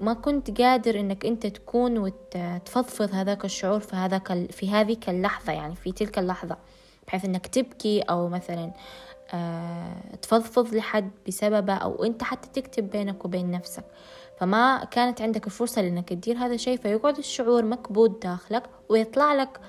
وما 0.00 0.14
كنت 0.14 0.60
قادر 0.60 1.00
إنك 1.00 1.26
أنت 1.26 1.46
تكون 1.46 1.98
وتفضفض 1.98 3.14
هذاك 3.14 3.44
الشعور 3.44 3.80
في 3.80 3.96
هذاك 3.96 4.50
في 4.50 4.70
هذه 4.70 4.96
اللحظة 5.08 5.52
يعني 5.52 5.74
في 5.74 5.92
تلك 5.92 6.18
اللحظة 6.18 6.56
بحيث 7.06 7.24
إنك 7.24 7.46
تبكي 7.46 8.00
أو 8.00 8.28
مثلا 8.28 8.72
آه 9.34 10.16
تفضفض 10.22 10.74
لحد 10.74 11.10
بسببه 11.28 11.74
أو 11.74 12.04
أنت 12.04 12.22
حتى 12.22 12.62
تكتب 12.62 12.90
بينك 12.90 13.24
وبين 13.24 13.50
نفسك. 13.50 13.84
فما 14.38 14.84
كانت 14.84 15.22
عندك 15.22 15.46
الفرصة 15.46 15.82
لإنك 15.82 16.08
تدير 16.08 16.36
هذا 16.36 16.54
الشيء 16.54 16.78
فيقعد 16.78 17.18
الشعور 17.18 17.64
مكبوت 17.64 18.22
داخلك 18.22 18.62
ويطلع 18.88 19.34
لك 19.34 19.60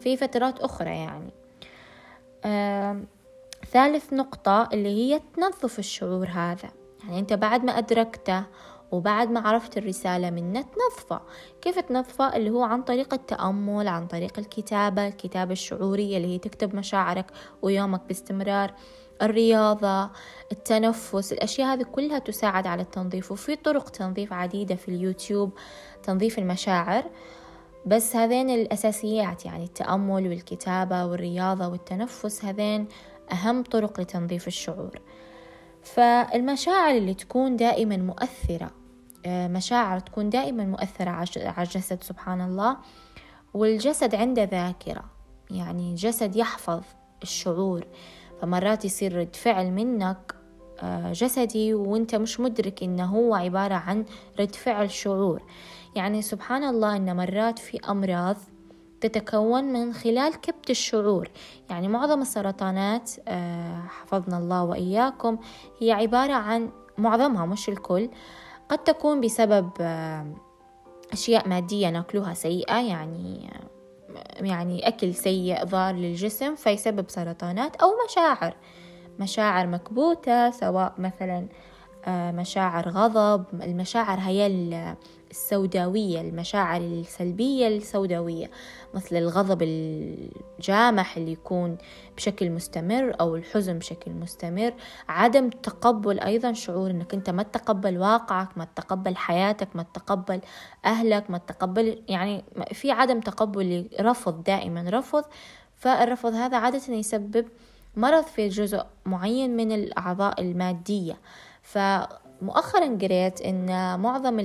في 0.00 0.16
فترات 0.16 0.60
أخرى 0.60 0.90
يعني. 0.90 1.30
آه 2.44 3.02
ثالث 3.72 4.12
نقطة 4.12 4.68
اللي 4.72 4.88
هي 4.88 5.20
تنظف 5.36 5.78
الشعور 5.78 6.28
هذا. 6.28 6.70
يعني 7.04 7.18
أنت 7.18 7.32
بعد 7.32 7.64
ما 7.64 7.78
أدركته 7.78 8.44
وبعد 8.92 9.30
ما 9.30 9.40
عرفت 9.40 9.78
الرسالة 9.78 10.30
منه 10.30 10.62
تنظفه 10.62 11.20
كيف 11.60 11.78
تنظفة؟ 11.78 12.36
اللي 12.36 12.50
هو 12.50 12.62
عن 12.62 12.82
طريق 12.82 13.14
التأمل 13.14 13.88
عن 13.88 14.06
طريق 14.06 14.38
الكتابة 14.38 15.08
الكتابة 15.08 15.52
الشعورية 15.52 16.16
اللي 16.16 16.28
هي 16.34 16.38
تكتب 16.38 16.76
مشاعرك 16.76 17.26
ويومك 17.62 18.00
باستمرار 18.08 18.74
الرياضة 19.22 20.10
التنفس 20.52 21.32
الأشياء 21.32 21.74
هذه 21.74 21.82
كلها 21.82 22.18
تساعد 22.18 22.66
على 22.66 22.82
التنظيف. 22.82 23.32
وفي 23.32 23.56
طرق 23.56 23.88
تنظيف 23.88 24.32
عديدة 24.32 24.74
في 24.74 24.88
اليوتيوب 24.88 25.52
تنظيف 26.02 26.38
المشاعر. 26.38 27.04
بس 27.86 28.16
هذين 28.16 28.50
الأساسيات 28.50 29.44
يعني 29.44 29.64
التأمل 29.64 30.28
والكتابة 30.28 31.06
والرياضة 31.06 31.68
والتنفس 31.68 32.44
هذين 32.44 32.88
أهم 33.32 33.62
طرق 33.62 34.00
لتنظيف 34.00 34.46
الشعور. 34.46 35.00
فالمشاعر 35.94 36.96
اللي 36.96 37.14
تكون 37.14 37.56
دائما 37.56 37.96
مؤثرة 37.96 38.70
آه، 39.26 39.48
مشاعر 39.48 39.98
تكون 39.98 40.30
دائما 40.30 40.64
مؤثرة 40.64 41.10
على 41.10 41.26
الجسد 41.58 42.02
سبحان 42.02 42.40
الله. 42.40 42.76
والجسد 43.54 44.14
عنده 44.14 44.44
ذاكرة 44.44 45.04
يعني 45.50 45.90
الجسد 45.90 46.36
يحفظ 46.36 46.82
الشعور. 47.22 47.86
فمرات 48.40 48.84
يصير 48.84 49.16
رد 49.16 49.36
فعل 49.36 49.70
منك 49.70 50.34
آه، 50.80 51.12
جسدي 51.12 51.74
وانت 51.74 52.14
مش 52.14 52.40
مدرك 52.40 52.82
إنه 52.82 53.04
هو 53.04 53.34
عبارة 53.34 53.74
عن 53.74 54.04
رد 54.40 54.54
فعل 54.54 54.90
شعور. 54.90 55.42
يعني 55.96 56.22
سبحان 56.22 56.64
الله 56.64 56.96
إن 56.96 57.16
مرات 57.16 57.58
في 57.58 57.78
أمراض 57.88 58.36
تتكون 59.00 59.64
من 59.64 59.92
خلال 59.92 60.40
كبت 60.40 60.70
الشعور. 60.70 61.28
يعني 61.70 61.88
معظم 61.88 62.22
السرطانات 62.22 63.10
آه، 63.28 63.80
حفظنا 63.88 64.38
الله 64.38 64.64
وإياكم 64.64 65.38
هي 65.80 65.92
عبارة 65.92 66.32
عن 66.32 66.70
معظمها 66.98 67.46
مش 67.46 67.68
الكل. 67.68 68.10
قد 68.68 68.78
تكون 68.78 69.20
بسبب 69.20 69.70
آه، 69.80 70.26
أشياء 71.12 71.48
مادية 71.48 71.90
ناكلوها 71.90 72.34
سيئة 72.34 72.80
يعني 72.80 73.50
يعني 74.40 74.88
أكل 74.88 75.14
سيء 75.14 75.64
ضار 75.64 75.94
للجسم 75.94 76.54
فيسبب 76.54 77.10
سرطانات 77.10 77.76
أو 77.76 77.88
مشاعر. 78.08 78.54
مشاعر 79.18 79.66
مكبوتة 79.66 80.50
سواء 80.50 80.94
مثلا 80.98 81.46
آه، 82.04 82.30
مشاعر 82.30 82.88
غضب 82.88 83.44
المشاعر 83.62 84.18
هي 84.18 84.46
السوداوية 85.30 86.20
المشاعر 86.20 86.80
السلبية 86.80 87.68
السوداوية 87.68 88.50
مثل 88.94 89.16
الغضب 89.16 89.62
الجامح 89.62 91.16
اللي 91.16 91.32
يكون 91.32 91.78
بشكل 92.16 92.50
مستمر 92.50 93.14
أو 93.20 93.36
الحزن 93.36 93.78
بشكل 93.78 94.10
مستمر 94.10 94.74
عدم 95.08 95.50
تقبل 95.50 96.20
أيضا 96.20 96.52
شعور 96.52 96.90
أنك 96.90 97.14
أنت 97.14 97.30
ما 97.30 97.42
تقبل 97.42 97.98
واقعك 97.98 98.58
ما 98.58 98.68
تقبل 98.76 99.16
حياتك 99.16 99.76
ما 99.76 99.82
تقبل 99.82 100.40
أهلك 100.84 101.30
ما 101.30 101.38
تقبل 101.38 102.02
يعني 102.08 102.44
في 102.72 102.90
عدم 102.90 103.20
تقبل 103.20 103.88
رفض 104.00 104.42
دائما 104.42 104.84
رفض. 104.90 105.24
فالرفض 105.76 106.32
هذا 106.32 106.56
عادة 106.56 106.94
يسبب 106.94 107.46
مرض 107.96 108.24
في 108.24 108.48
جزء 108.48 108.82
معين 109.06 109.56
من 109.56 109.72
الأعضاء 109.72 110.40
المادية. 110.40 111.18
ف 111.62 111.78
مؤخرا 112.42 112.98
قريت 113.02 113.40
إن 113.40 113.66
معظم 114.00 114.40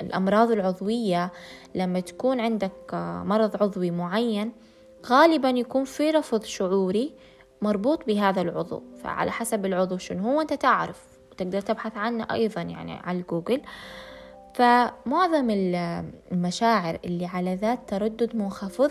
الأمراض 0.00 0.50
العضوية 0.50 1.32
لما 1.74 2.00
تكون 2.00 2.40
عندك 2.40 2.94
مرض 3.24 3.62
عضوي 3.62 3.90
معين 3.90 4.52
غالبا 5.06 5.48
يكون 5.48 5.84
في 5.84 6.10
رفض 6.10 6.42
شعوري 6.44 7.14
مربوط 7.62 8.06
بهذا 8.06 8.40
العضو. 8.40 8.82
فعلى 9.02 9.30
حسب 9.30 9.66
العضو 9.66 9.98
شنو 9.98 10.32
هو 10.32 10.40
أنت 10.40 10.52
تعرف. 10.52 11.06
وتقدر 11.32 11.60
تبحث 11.60 11.96
عنه 11.96 12.26
أيضا 12.30 12.62
يعني 12.62 12.92
على 12.92 13.22
جوجل. 13.22 13.62
فمعظم 14.54 15.50
المشاعر 16.32 16.98
اللي 17.04 17.26
على 17.26 17.54
ذات 17.54 17.78
تردد 17.88 18.36
منخفض 18.36 18.90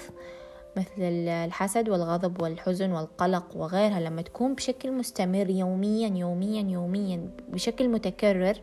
مثل 0.78 1.02
الحسد 1.30 1.90
والغضب 1.90 2.42
والحزن 2.42 2.92
والقلق 2.92 3.56
وغيرها 3.56 4.00
لما 4.00 4.22
تكون 4.22 4.56
بشكل 4.56 4.92
مستمر 4.92 5.50
يوميا 5.50 6.08
يوميا 6.08 6.62
يوميا 6.62 7.30
بشكل 7.50 7.90
متكرر 7.90 8.58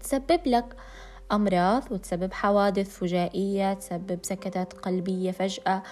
تسبب 0.00 0.40
لك 0.46 0.76
أمراض 1.32 1.92
وتسبب 1.92 2.32
حوادث 2.32 2.98
فجائية 2.98 3.74
تسبب 3.74 4.18
سكتات 4.22 4.72
قلبية 4.72 5.30
فجأة 5.30 5.82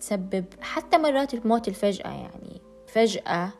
تسبب 0.00 0.44
حتى 0.60 0.98
مرات 0.98 1.34
الموت 1.34 1.68
الفجأة. 1.68 2.10
يعني 2.10 2.60
فجأة 2.86 3.50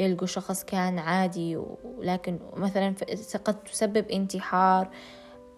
يلقوا 0.00 0.26
شخص 0.26 0.64
كان 0.64 0.98
عادي 0.98 1.56
ولكن 1.84 2.38
مثلا 2.56 2.94
قد 3.44 3.64
تسبب 3.64 4.10
انتحار 4.10 4.88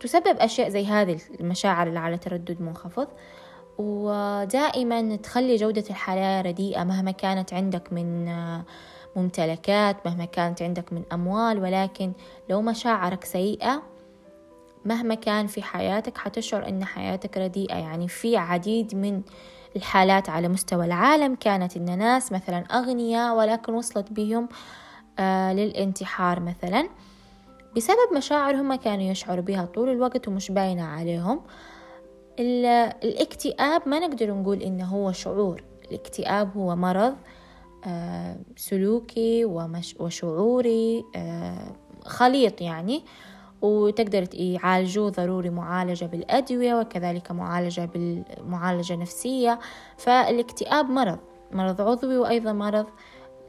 تسبب 0.00 0.37
أشياء 0.38 0.69
زي 0.69 0.87
هذه 0.87 1.19
المشاعر 1.41 1.87
اللي 1.87 1.99
على 1.99 2.19
تردد 2.19 2.61
منخفض. 2.62 3.09
ودائما 3.78 5.16
تخلي 5.16 5.56
جودة 5.56 5.85
الحياة 5.90 6.42
رديئة 6.42 6.85
مهما 6.85 7.11
كانت 7.11 7.54
عندك 7.54 7.92
من 7.92 8.33
ممتلكات 9.16 10.06
مهما 10.06 10.25
كانت 10.25 10.62
عندك 10.62 10.92
من 10.92 11.02
أموال 11.12 11.62
ولكن 11.62 12.12
لو 12.50 12.62
مشاعرك 12.62 13.25
سيئة 13.25 13.83
مهما 14.85 15.14
كان 15.14 15.47
في 15.47 15.62
حياتك 15.62 16.18
حتشعر 16.18 16.68
أن 16.68 16.85
حياتك 16.85 17.38
رديئة. 17.38 17.75
يعني 17.75 18.09
في 18.09 18.37
عديد 18.37 18.95
من 18.95 19.23
الحالات 19.76 20.28
على 20.28 20.49
مستوى 20.49 20.85
العالم 20.85 21.35
كانت 21.35 21.76
إن 21.76 21.99
ناس 21.99 22.33
مثلا 22.33 22.59
أغنياء 22.59 23.37
ولكن 23.37 23.75
وصلت 23.75 24.12
بهم 24.12 24.49
آه 25.18 25.52
للانتحار 25.52 26.40
مثلا. 26.40 26.88
بسبب 27.76 28.16
مشاعر 28.16 28.54
هم 28.54 28.75
كانوا 28.75 29.04
يشعروا 29.04 29.45
بها 29.45 29.64
طول 29.64 29.88
الوقت 29.88 30.28
ومش 30.28 30.50
باينة 30.50 30.85
عليهم. 30.85 31.40
الاكتئاب 32.38 33.88
ما 33.88 33.99
نقدر 33.99 34.35
نقول 34.35 34.62
إنه 34.62 34.85
هو 34.85 35.12
شعور. 35.12 35.64
الاكتئاب 35.90 36.57
هو 36.57 36.76
مرض 36.76 37.14
آه 37.87 38.37
سلوكي 38.57 39.45
وشعوري 39.99 41.05
آه 41.16 41.73
خليط 42.05 42.61
يعني. 42.61 43.05
وتقدر 43.62 44.26
يعالجوه 44.35 45.11
ضروري 45.11 45.50
معالجة 45.50 46.05
بالأدوية 46.05 46.75
وكذلك 46.75 47.31
معالجة 47.31 47.85
بالمعالجة 47.85 48.97
نفسية. 48.97 49.59
فالاكتئاب 49.97 50.90
مرض 50.90 51.19
مرض 51.52 51.81
عضوي 51.81 52.16
وأيضا 52.19 52.52
مرض 52.52 52.87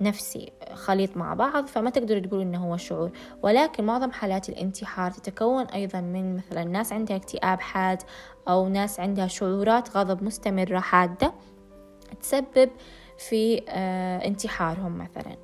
نفسي 0.02 0.52
خليط 0.74 1.18
مع 1.18 1.34
بعض 1.34 1.68
فما 1.68 1.90
تقدر 1.90 2.20
تقول 2.20 2.42
إنه 2.42 2.66
هو 2.66 2.78
شعور. 2.78 3.12
ولكن 3.44 3.84
معظم 3.84 4.12
حالات 4.12 4.50
الانتحار 4.50 5.12
تتكون 5.12 5.66
أيضا 5.66 6.02
من 6.02 6.36
مثلا 6.36 6.64
ناس 6.64 6.94
عندها 6.94 7.18
اكتئاب 7.18 7.60
حاد 7.62 8.02
أو 8.48 8.70
ناس 8.70 9.00
عندها 9.00 9.28
شعورات 9.28 9.98
غضب 9.98 10.24
مستمرة 10.24 10.80
حادة 10.80 11.34
تسبب 12.22 12.70
في 13.18 13.62
آه، 13.70 14.28
انتحارهم 14.28 14.98
مثلا. 14.98 15.38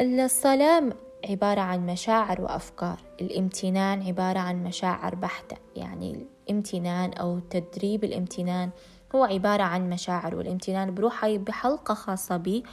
الصلاة 0.00 0.82
عبارة 1.28 1.60
عن 1.60 1.86
مشاعر 1.86 2.40
وأفكار. 2.40 3.00
الامتنان 3.20 4.02
عبارة 4.02 4.38
عن 4.38 4.64
مشاعر 4.64 5.14
بحتة. 5.14 5.56
يعني 5.76 6.26
الامتنان 6.48 7.12
أو 7.12 7.38
تدريب 7.38 8.04
الامتنان 8.04 8.70
هو 9.14 9.24
عبارة 9.24 9.62
عن 9.62 9.90
مشاعر 9.90 10.36
والامتنان 10.36 10.94
بروحه 10.94 11.36
بحلقة 11.36 11.94
خاصة 11.94 12.36
بي 12.36 12.64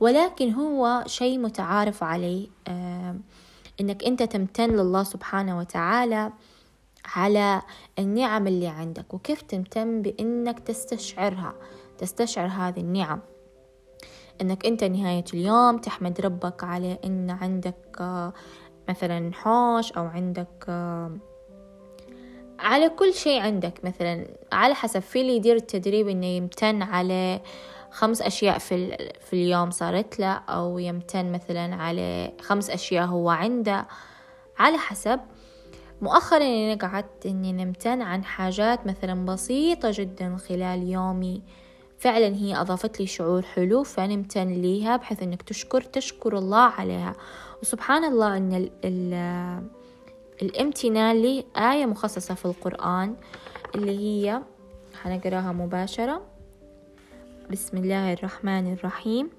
ولكن 0.00 0.52
هو 0.52 1.04
شيء 1.06 1.38
متعارف 1.38 2.02
عليه 2.02 2.48
آه 2.68 3.16
إنك 3.80 4.04
أنت 4.04 4.22
تمتن 4.22 4.70
لله 4.70 5.02
سبحانه 5.02 5.58
وتعالى 5.58 6.32
على 7.14 7.62
النعم 7.98 8.46
اللي 8.46 8.66
عندك. 8.66 9.14
وكيف 9.14 9.42
تمتن؟ 9.42 10.02
بإنك 10.02 10.58
تستشعرها 10.58 11.54
تستشعر 11.98 12.46
هذه 12.46 12.80
النعم. 12.80 13.20
إنك 14.40 14.66
أنت 14.66 14.84
نهاية 14.84 15.24
اليوم 15.34 15.78
تحمد 15.78 16.20
ربك 16.20 16.64
على 16.64 16.98
إن 17.04 17.30
عندك 17.30 17.96
آه، 18.00 18.32
مثلا 18.88 19.30
حوش 19.34 19.92
أو 19.92 20.04
عندك 20.04 20.64
آه، 20.68 21.16
على 22.58 22.88
كل 22.88 23.14
شيء 23.14 23.40
عندك. 23.40 23.84
مثلا 23.84 24.26
على 24.52 24.74
حسب 24.74 25.00
في 25.00 25.20
اللي 25.20 25.36
يدير 25.36 25.56
التدريب 25.56 26.08
إنه 26.08 26.26
يمتن 26.26 26.82
على 26.82 27.40
خمس 27.90 28.22
أشياء 28.22 28.58
في, 28.58 28.96
في 29.20 29.32
اليوم 29.32 29.70
صارت 29.70 30.18
له 30.18 30.32
أو 30.32 30.78
يمتن 30.78 31.32
مثلا 31.32 31.74
على 31.74 32.32
خمس 32.40 32.70
أشياء 32.70 33.06
هو 33.06 33.30
عنده. 33.30 33.86
على 34.58 34.78
حسب 34.78 35.20
مؤخرا 36.02 36.44
أنا 36.44 36.74
قعدت 36.74 37.26
إني 37.26 37.52
نمتن 37.52 38.02
عن 38.02 38.24
حاجات 38.24 38.86
مثلا 38.86 39.24
بسيطة 39.24 39.90
جدا 39.92 40.36
خلال 40.36 40.88
يومي. 40.88 41.42
فعلا 41.98 42.34
هي 42.34 42.60
أضافت 42.60 43.00
لي 43.00 43.06
شعور 43.06 43.42
حلو 43.42 43.82
فنمتن 43.82 44.48
ليها 44.48 44.96
بحيث 44.96 45.22
أنك 45.22 45.42
تشكر 45.42 45.80
تشكر 45.80 46.38
الله 46.38 46.58
عليها. 46.58 47.12
وسبحان 47.62 48.04
الله 48.04 48.36
أن 48.36 48.52
ال 48.52 48.70
ال 48.84 49.66
الامتنان 50.42 51.16
لي 51.22 51.44
آية 51.56 51.86
مخصصة 51.86 52.34
في 52.34 52.44
القرآن 52.44 53.16
اللي 53.74 53.98
هي 53.98 54.42
حنقراها 55.02 55.52
مباشرة. 55.52 56.35
بسم 57.50 57.76
الله 57.76 58.12
الرحمن 58.12 58.72
الرحيم. 58.72 59.30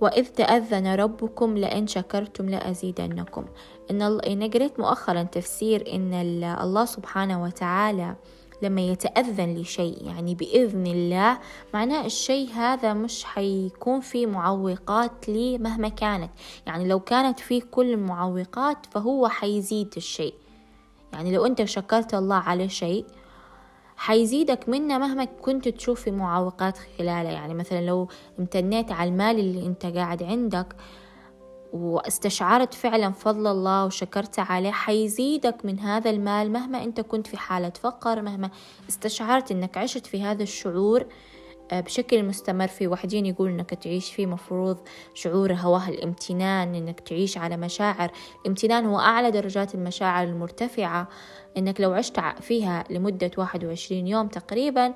وإذ 0.00 0.26
تأذن 0.26 0.94
ربكم 0.94 1.58
لئن 1.58 1.86
شكرتم 1.86 2.48
لأزيدنكم. 2.48 3.44
إن 3.90 4.02
أنا 4.02 4.46
قريت 4.46 4.80
مؤخرا 4.80 5.22
تفسير 5.22 5.94
إن 5.94 6.14
الله 6.44 6.84
سبحانه 6.84 7.42
وتعالى 7.42 8.16
لما 8.62 8.80
يتأذن 8.80 9.54
لشيء 9.54 10.06
يعني 10.06 10.34
بإذن 10.34 10.86
الله 10.86 11.38
معناه 11.74 12.06
الشيء 12.06 12.48
هذا 12.50 12.92
مش 12.92 13.24
حيكون 13.24 14.00
فيه 14.00 14.26
معوقات 14.26 15.28
لي 15.28 15.58
مهما 15.58 15.88
كانت. 15.88 16.30
يعني 16.66 16.88
لو 16.88 17.00
كانت 17.00 17.40
فيه 17.40 17.62
كل 17.70 17.92
المعوقات 17.92 18.86
فهو 18.86 19.28
حيزيد 19.28 19.94
الشيء. 19.96 20.34
يعني 21.12 21.36
لو 21.36 21.46
أنت 21.46 21.64
شكرت 21.64 22.14
الله 22.14 22.36
على 22.36 22.68
شيء 22.68 23.06
حيزيدك 23.98 24.68
منه 24.68 24.98
مهما 24.98 25.24
كنت 25.24 25.68
تشوف 25.68 26.00
في 26.02 26.10
معوقات 26.10 26.78
خلاله. 26.98 27.30
يعني 27.30 27.54
مثلا 27.54 27.86
لو 27.86 28.08
امتنيت 28.38 28.92
على 28.92 29.10
المال 29.10 29.38
اللي 29.38 29.66
أنت 29.66 29.86
قاعد 29.86 30.22
عندك 30.22 30.76
واستشعرت 31.72 32.74
فعلا 32.74 33.10
فضل 33.10 33.46
الله 33.46 33.84
وشكرت 33.84 34.38
عليه 34.38 34.70
حيزيدك 34.70 35.64
من 35.64 35.78
هذا 35.78 36.10
المال 36.10 36.52
مهما 36.52 36.84
أنت 36.84 37.00
كنت 37.00 37.26
في 37.26 37.36
حالة 37.36 37.72
فقر 37.80 38.22
مهما 38.22 38.50
استشعرت 38.88 39.50
إنك 39.52 39.78
عشت 39.78 40.06
في 40.06 40.22
هذا 40.22 40.42
الشعور 40.42 41.04
بشكل 41.72 42.24
مستمر 42.24 42.66
في 42.66 42.88
وحدين 42.88 43.26
يقول 43.26 43.50
إنك 43.50 43.74
تعيش 43.74 44.12
فيه 44.12 44.26
مفروض 44.26 44.78
شعور 45.14 45.52
هواه 45.52 45.88
الامتنان 45.88 46.74
إنك 46.74 47.00
تعيش 47.00 47.38
على 47.38 47.56
مشاعر. 47.56 48.10
الامتنان 48.42 48.86
هو 48.86 48.98
أعلى 48.98 49.30
درجات 49.30 49.74
المشاعر 49.74 50.26
المرتفعة. 50.26 51.08
إنك 51.56 51.80
لو 51.80 51.92
عشت 51.92 52.20
فيها 52.40 52.84
لمدة 52.90 53.30
21 53.36 54.06
يوم 54.06 54.28
تقريبا 54.28 54.92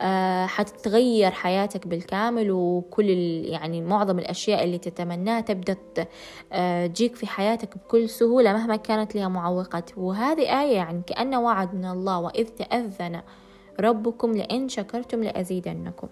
آه، 0.00 0.46
حتتغير 0.46 1.30
حياتك 1.30 1.86
بالكامل 1.86 2.50
وكل 2.50 3.10
يعني 3.44 3.82
معظم 3.82 4.18
الأشياء 4.18 4.64
اللي 4.64 4.78
تتمناها 4.78 5.40
تبدأ 5.40 5.76
آه، 6.52 6.86
تجيك 6.86 7.16
في 7.16 7.26
حياتك 7.26 7.78
بكل 7.78 8.08
سهولة 8.08 8.52
مهما 8.52 8.76
كانت 8.76 9.14
لها 9.14 9.28
معوقات. 9.28 9.90
وهذه 9.98 10.62
آية 10.62 10.76
يعني 10.76 11.02
كأنه 11.06 11.40
وعد 11.40 11.74
من 11.74 11.84
الله 11.84 12.18
وإذ 12.18 12.44
تأذن 12.48 13.22
ربكم 13.80 14.32
لئن 14.32 14.68
شكرتم 14.68 15.24
لأزيدنكم. 15.24 16.08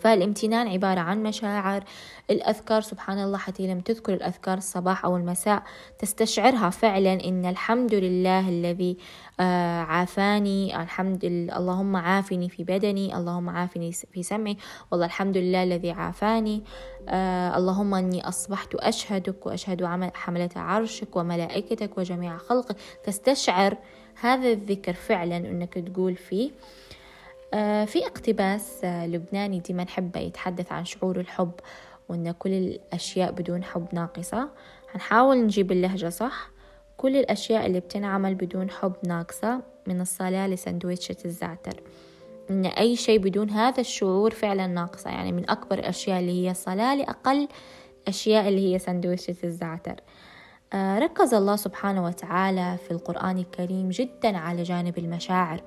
فالامتنان 0.00 0.68
عبارة 0.68 1.00
عن 1.00 1.22
مشاعر. 1.22 1.84
الأذكار 2.30 2.80
سبحان 2.80 3.18
الله 3.18 3.38
حتى 3.38 3.66
لم 3.66 3.80
تذكر 3.80 4.14
الأذكار 4.14 4.58
الصباح 4.58 5.04
أو 5.04 5.16
المساء 5.16 5.62
تستشعرها 5.98 6.70
فعلا 6.70 7.24
إن 7.24 7.46
الحمد 7.46 7.94
لله 7.94 8.48
الذي 8.48 8.96
آه، 9.40 9.80
عافاني 9.80 10.82
الحمد 10.82 11.24
لله 11.24 11.56
اللهم 11.56 11.96
عافني 11.96 12.48
في 12.48 12.64
بدني 12.64 13.16
اللهم 13.16 13.50
عافني 13.50 13.92
في 13.92 14.22
سمعي 14.22 14.56
والله 14.90 15.06
الحمد 15.06 15.36
لله 15.36 15.62
الذي 15.62 15.90
عافاني 15.90 16.64
آه 17.08 17.56
اللهم 17.56 17.94
أني 17.94 18.28
أصبحت 18.28 18.74
أشهدك 18.74 19.46
وأشهد 19.46 20.10
حملة 20.14 20.50
عرشك 20.56 21.16
وملائكتك 21.16 21.98
وجميع 21.98 22.38
خلقك 22.38 22.76
تستشعر 23.04 23.76
هذا 24.20 24.48
الذكر 24.48 24.92
فعلا 24.92 25.36
أنك 25.36 25.74
تقول 25.74 26.16
فيه. 26.16 26.50
آه، 27.54 27.84
في 27.84 28.06
اقتباس 28.06 28.84
آه، 28.84 29.06
لبناني 29.06 29.60
ديما 29.60 29.84
نحبه 29.84 30.20
يتحدث 30.20 30.72
عن 30.72 30.84
شعور 30.84 31.20
الحب 31.20 31.52
وأن 32.08 32.30
كل 32.30 32.52
الأشياء 32.52 33.32
بدون 33.32 33.64
حب 33.64 33.86
ناقصة. 33.92 34.48
هنحاول 34.94 35.36
نجيب 35.44 35.72
اللهجة 35.72 36.08
صح. 36.08 36.50
كل 36.96 37.16
الأشياء 37.16 37.66
اللي 37.66 37.80
بتنعمل 37.80 38.34
بدون 38.34 38.70
حب 38.70 38.92
ناقصة 39.06 39.62
من 39.86 40.00
الصلاة 40.00 40.46
لسندويشة 40.46 41.16
الزعتر. 41.24 41.82
إن 42.50 42.66
أي 42.66 42.96
شيء 42.96 43.18
بدون 43.18 43.50
هذا 43.50 43.80
الشعور 43.80 44.30
فعلا 44.30 44.66
ناقصة. 44.66 45.10
يعني 45.10 45.32
من 45.32 45.50
أكبر 45.50 45.78
الأشياء 45.78 46.20
اللي 46.20 46.46
هي 46.46 46.50
الصلاة 46.50 46.94
لأقل 46.94 47.48
أشياء 48.08 48.48
اللي 48.48 48.74
هي 48.74 48.78
سندويشة 48.78 49.36
الزعتر. 49.44 50.00
ركز 50.74 51.34
الله 51.34 51.56
سبحانه 51.56 52.04
وتعالى 52.04 52.76
في 52.86 52.90
القرآن 52.90 53.38
الكريم 53.38 53.88
جدا 53.88 54.36
على 54.38 54.62
جانب 54.62 54.98
المشاعر 54.98 55.60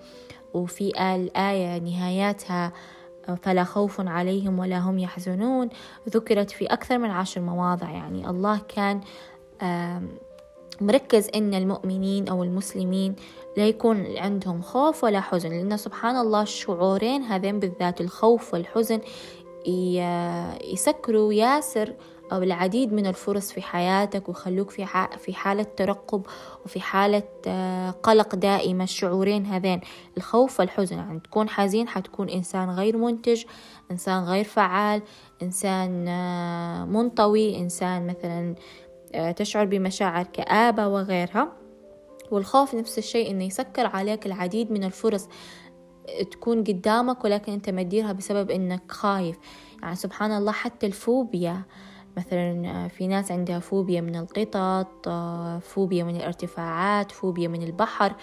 وفي 0.53 1.15
الآية 1.15 1.79
نهاياتها 1.79 2.73
فلا 3.41 3.63
خوف 3.63 4.01
عليهم 4.01 4.59
ولا 4.59 4.79
هم 4.79 4.99
يحزنون 4.99 5.69
ذكرت 6.09 6.51
في 6.51 6.65
أكثر 6.65 6.97
من 6.97 7.09
عشر 7.09 7.41
مواضع. 7.41 7.89
يعني 7.89 8.29
الله 8.29 8.61
كان 8.67 9.01
مركز 10.81 11.29
إن 11.35 11.53
المؤمنين 11.53 12.27
أو 12.27 12.43
المسلمين 12.43 13.15
لا 13.57 13.67
يكون 13.67 14.17
عندهم 14.17 14.61
خوف 14.61 15.03
ولا 15.03 15.21
حزن 15.21 15.49
لأن 15.49 15.77
سبحان 15.77 16.17
الله 16.17 16.41
الشعورين 16.41 17.23
هذين 17.23 17.59
بالذات 17.59 18.01
الخوف 18.01 18.53
والحزن 18.53 19.01
يسكروا 20.73 21.33
ياسر 21.33 21.93
أو 22.33 22.43
العديد 22.43 22.93
من 22.93 23.05
الفرص 23.05 23.51
في 23.51 23.61
حياتك 23.61 24.29
ويخلوك 24.29 24.69
في 24.69 24.85
في 25.17 25.33
حالة 25.33 25.63
ترقب 25.63 26.25
وفي 26.65 26.81
حالة 26.81 27.23
آه، 27.47 27.89
قلق 27.89 28.35
دائمة 28.35 28.83
الشعورين 28.83 29.45
هذين. 29.45 29.81
الخوف 30.17 30.59
والحزن 30.59 30.97
يعني 30.97 31.19
تكون 31.19 31.49
حزين 31.49 31.87
حتكون 31.87 32.29
إنسان 32.29 32.69
غير 32.69 32.97
منتج 32.97 33.43
إنسان 33.91 34.23
غير 34.23 34.43
فعال 34.43 35.01
إنسان 35.41 36.07
آه، 36.07 36.85
منطوي 36.85 37.59
إنسان 37.59 38.07
مثلا 38.07 38.55
آه، 39.13 39.31
تشعر 39.31 39.65
بمشاعر 39.65 40.25
كآبة 40.25 40.87
وغيرها. 40.87 41.53
والخوف 42.31 42.75
نفس 42.75 42.97
الشيء 42.97 43.31
إنه 43.31 43.43
يسكر 43.43 43.85
عليك 43.85 44.25
العديد 44.25 44.71
من 44.71 44.83
الفرص 44.83 45.27
تكون 46.31 46.63
قدامك 46.63 47.23
ولكن 47.23 47.53
أنت 47.53 47.69
مديرها 47.69 48.11
بسبب 48.11 48.51
إنك 48.51 48.91
خايف. 48.91 49.37
يعني 49.83 49.95
سبحان 49.95 50.31
الله 50.31 50.51
حتى 50.51 50.85
الفوبيا 50.85 51.63
مثلا 52.17 52.87
في 52.87 53.07
ناس 53.07 53.31
عندها 53.31 53.59
فوبيا 53.59 54.01
من 54.01 54.15
القطط 54.15 55.09
فوبيا 55.61 56.03
من 56.03 56.15
الارتفاعات 56.15 57.11
فوبيا 57.11 57.47
من 57.47 57.63
البحر. 57.63 58.15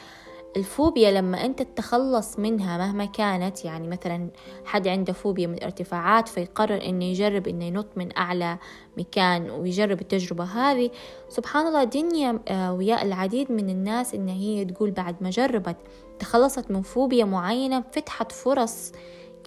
الفوبيا 0.57 1.11
لما 1.11 1.45
أنت 1.45 1.63
تتخلص 1.63 2.39
منها 2.39 2.79
مهما 2.79 3.05
كانت 3.05 3.65
يعني 3.65 3.89
مثلا 3.89 4.31
حد 4.65 4.89
عنده 4.89 5.13
فوبيا 5.13 5.47
من 5.47 5.55
الارتفاعات 5.55 6.29
فيقرر 6.29 6.85
إنه 6.85 7.05
يجرب 7.05 7.49
إنه 7.49 7.65
ينط 7.65 7.87
من 7.97 8.17
أعلى 8.17 8.59
مكان 8.99 9.51
ويجرب 9.51 10.01
التجربة 10.01 10.45
هذه 10.45 10.91
سبحان 11.29 11.67
الله 11.67 11.85
دنيا 11.85 12.41
آه، 12.49 12.73
ويا 12.73 13.03
العديد 13.03 13.53
من 13.53 13.71
الناس 13.71 14.15
إن 14.15 14.29
هي 14.29 14.65
تقول 14.65 14.91
بعد 14.91 15.17
ما 15.21 15.31
جربت 15.31 15.77
تخلصت 16.19 16.71
من 16.71 16.83
فوبيا 16.83 17.25
معينة 17.25 17.85
فتحت 17.93 18.33
فرص 18.33 18.93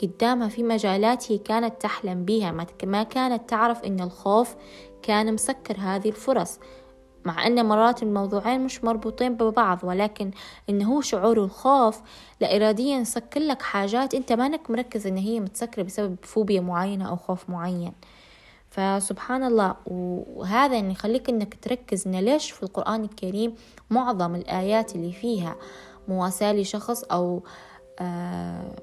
قدامها 0.02 0.48
في 0.48 0.64
مجالات 0.64 1.32
هي 1.32 1.38
كانت 1.38 1.82
تحلم 1.82 2.26
بها 2.26 2.66
ما 2.84 3.04
كانت 3.04 3.50
تعرف 3.50 3.84
إن 3.84 4.00
الخوف 4.00 4.56
كان 5.02 5.34
مسكر 5.34 5.76
هذه 5.80 6.10
الفرص 6.10 6.60
مع 7.26 7.48
أن 7.48 7.66
مرات 7.66 8.04
الموضوعين 8.04 8.66
مش 8.66 8.84
مربوطين 8.84 9.36
ببعض 9.36 9.80
ولكن 9.84 10.32
إنه 10.70 10.94
هو 10.94 11.02
شعور 11.02 11.44
الخوف 11.44 12.02
لا 12.42 12.56
إراديا 12.56 12.98
يسكر 12.98 13.40
لك 13.40 13.62
حاجات 13.62 14.14
أنت 14.14 14.34
مانك 14.34 14.72
مركز 14.72 15.08
إن 15.08 15.18
هي 15.18 15.40
متسكرة 15.40 15.84
بسبب 15.84 16.16
فوبيا 16.24 16.62
معينة 16.62 17.10
أو 17.10 17.16
خوف 17.16 17.50
معين. 17.50 17.94
فسبحان 18.70 19.44
الله 19.44 19.76
وهذا 19.86 20.76
يعني 20.76 20.92
يخليك 20.92 21.30
إنك 21.30 21.58
تركز 21.62 22.08
إن 22.08 22.16
ليش 22.16 22.52
في 22.52 22.64
القرآن 22.64 23.04
الكريم 23.04 23.56
معظم 23.90 24.36
الآيات 24.36 24.96
اللي 24.96 25.12
فيها 25.12 25.56
مواساة 26.08 26.54
لشخص 26.54 27.04
أو 27.04 27.44
آه 28.00 28.76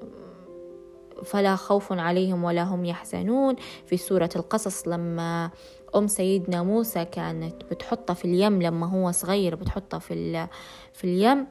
فلا 1.25 1.55
خوف 1.55 1.93
عليهم 1.93 2.43
ولا 2.43 2.63
هم 2.63 2.85
يحزنون. 2.85 3.55
في 3.85 3.97
سورة 3.97 4.29
القصص 4.35 4.87
لما 4.87 5.49
أم 5.95 6.07
سيدنا 6.07 6.63
موسى 6.63 7.05
كانت 7.05 7.63
بتحطه 7.71 8.13
في 8.13 8.25
اليم 8.25 8.61
لما 8.61 8.87
هو 8.87 9.11
صغير 9.11 9.55
بتحطه 9.55 9.99
في, 9.99 10.47
في 10.93 11.03
اليم. 11.03 11.47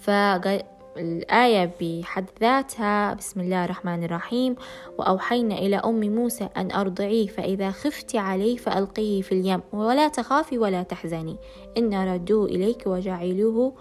فالآية 0.00 1.74
بحد 1.80 2.24
ذاتها 2.40 3.14
بسم 3.14 3.40
الله 3.40 3.64
الرحمن 3.64 4.04
الرحيم. 4.04 4.56
وأوحينا 4.98 5.58
إلى 5.58 5.76
أم 5.76 6.00
موسى 6.14 6.48
أن 6.56 6.72
أرضعيه 6.72 7.26
فإذا 7.26 7.70
خفت 7.70 8.16
عليه 8.16 8.56
فألقيه 8.56 9.22
في 9.22 9.32
اليم. 9.32 9.60
ولا 9.72 10.08
تخافي 10.08 10.58
ولا 10.58 10.82
تحزني 10.82 11.36
إن 11.78 12.14
ردوه 12.14 12.46
إليك 12.46 12.82
وجعلوه 12.86 13.72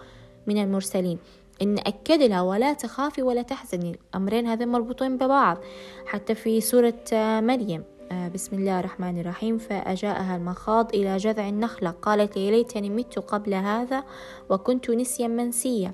من 0.47 0.57
المرسلين. 0.63 1.19
إن 1.61 1.79
أكد 1.79 2.21
لها 2.21 2.41
ولا 2.41 2.73
تخافي 2.73 3.21
ولا 3.21 3.41
تحزني. 3.41 3.99
الأمرين 4.09 4.47
هذين 4.47 4.67
مربوطين 4.67 5.17
ببعض. 5.17 5.57
حتى 6.05 6.35
في 6.35 6.61
سورة 6.61 7.03
مريم. 7.39 7.83
آه، 8.11 8.27
بسم 8.27 8.55
الله 8.55 8.79
الرحمن 8.79 9.19
الرحيم. 9.19 9.57
فأجاءها 9.57 10.35
المخاض 10.35 10.95
إلى 10.95 11.17
جذع 11.17 11.49
النخلة. 11.49 11.89
قالت 11.89 12.37
يا 12.37 12.51
ليتني 12.51 12.89
مت 12.89 13.19
قبل 13.19 13.53
هذا 13.53 14.03
وكنت 14.49 14.89
نسيا 14.89 15.27
منسيا. 15.27 15.91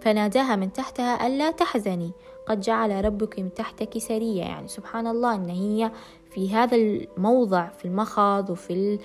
فناداها 0.00 0.56
من 0.56 0.72
تحتها 0.72 1.26
ألا 1.26 1.50
تحزني. 1.50 2.12
قد 2.46 2.60
جعل 2.60 3.04
ربك 3.04 3.38
من 3.38 3.54
تحتك 3.54 3.98
سرية 3.98 4.40
يعني 4.40 4.68
سبحان 4.68 5.06
الله 5.06 5.34
أن 5.34 5.48
هي 5.48 5.90
في 6.30 6.54
هذا 6.54 6.76
الموضع 6.76 7.68
في 7.68 7.84
المخاض 7.84 8.50
وفي 8.50 8.98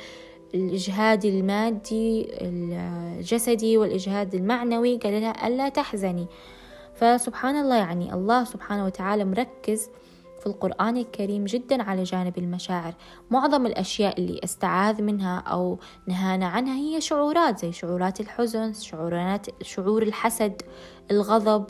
الإجهاد 0.55 1.25
المادي 1.25 2.27
الجسدي 2.41 3.77
والإجهاد 3.77 4.35
المعنوي 4.35 4.97
قال 4.97 5.21
لها 5.21 5.47
ألا 5.47 5.69
تحزني. 5.69 6.27
فسبحان 6.93 7.55
الله 7.55 7.75
يعني 7.75 8.13
الله 8.13 8.43
سبحانه 8.43 8.85
وتعالى 8.85 9.25
مركز 9.25 9.89
في 10.39 10.47
القرآن 10.47 10.97
الكريم 10.97 11.45
جدا 11.45 11.83
على 11.83 12.03
جانب 12.03 12.37
المشاعر. 12.37 12.93
معظم 13.31 13.65
الأشياء 13.65 14.19
اللي 14.19 14.39
أستعاذ 14.43 15.01
منها 15.01 15.39
أو 15.39 15.79
نهانا 16.07 16.45
عنها 16.45 16.75
هي 16.75 17.01
شعورات 17.01 17.59
زي 17.59 17.71
شعورات 17.71 18.19
الحزن 18.19 18.73
شعورات 18.73 19.63
شعور 19.63 20.03
الحسد 20.03 20.61
الغضب 21.11 21.65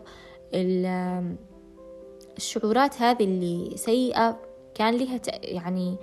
الشعورات 2.38 3.02
هذه 3.02 3.24
اللي 3.24 3.78
سيئة 3.78 4.40
كان 4.76 4.98
لها 4.98 5.20
يعني 5.44 5.98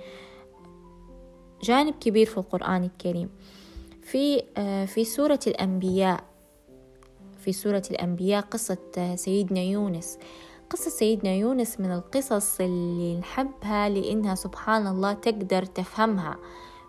جانب 1.65 1.93
كبير 1.99 2.25
في 2.25 2.37
القرآن 2.37 2.83
الكريم. 2.83 3.29
في 4.01 4.43
آه، 4.57 4.85
في 4.85 5.03
سورة 5.03 5.39
الأنبياء 5.47 6.23
في 7.39 7.51
سورة 7.51 7.83
الأنبياء 7.91 8.41
قصة 8.41 8.77
آه، 8.97 9.15
سيدنا 9.15 9.59
يونس. 9.59 10.17
قصة 10.69 10.89
سيدنا 10.89 11.31
يونس 11.33 11.79
من 11.79 11.91
القصص 11.91 12.61
اللي 12.61 13.17
نحبها 13.17 13.89
لأنها 13.89 14.35
سبحان 14.35 14.87
الله 14.87 15.13
تقدر 15.13 15.65
تفهمها 15.65 16.37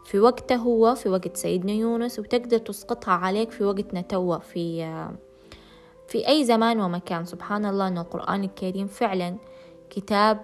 في 0.05 0.21
وقته 0.21 0.57
هو 0.57 0.95
في 0.95 1.09
وقت 1.09 1.37
سيدنا 1.37 1.73
يونس 1.73 2.19
وتقدر 2.19 2.59
تسقطها 2.59 3.12
عليك 3.15 3.51
في 3.51 3.65
وقتنا 3.65 4.01
توا 4.01 4.39
في 4.39 4.83
آه، 4.85 5.15
في 6.09 6.29
أي 6.29 6.45
زمان 6.45 6.81
ومكان. 6.81 7.25
سبحان 7.25 7.65
الله 7.67 7.89
أن 7.89 7.99
القرآن 7.99 8.45
الكريم 8.45 8.87
فعلا 8.87 9.37
كتاب 9.91 10.41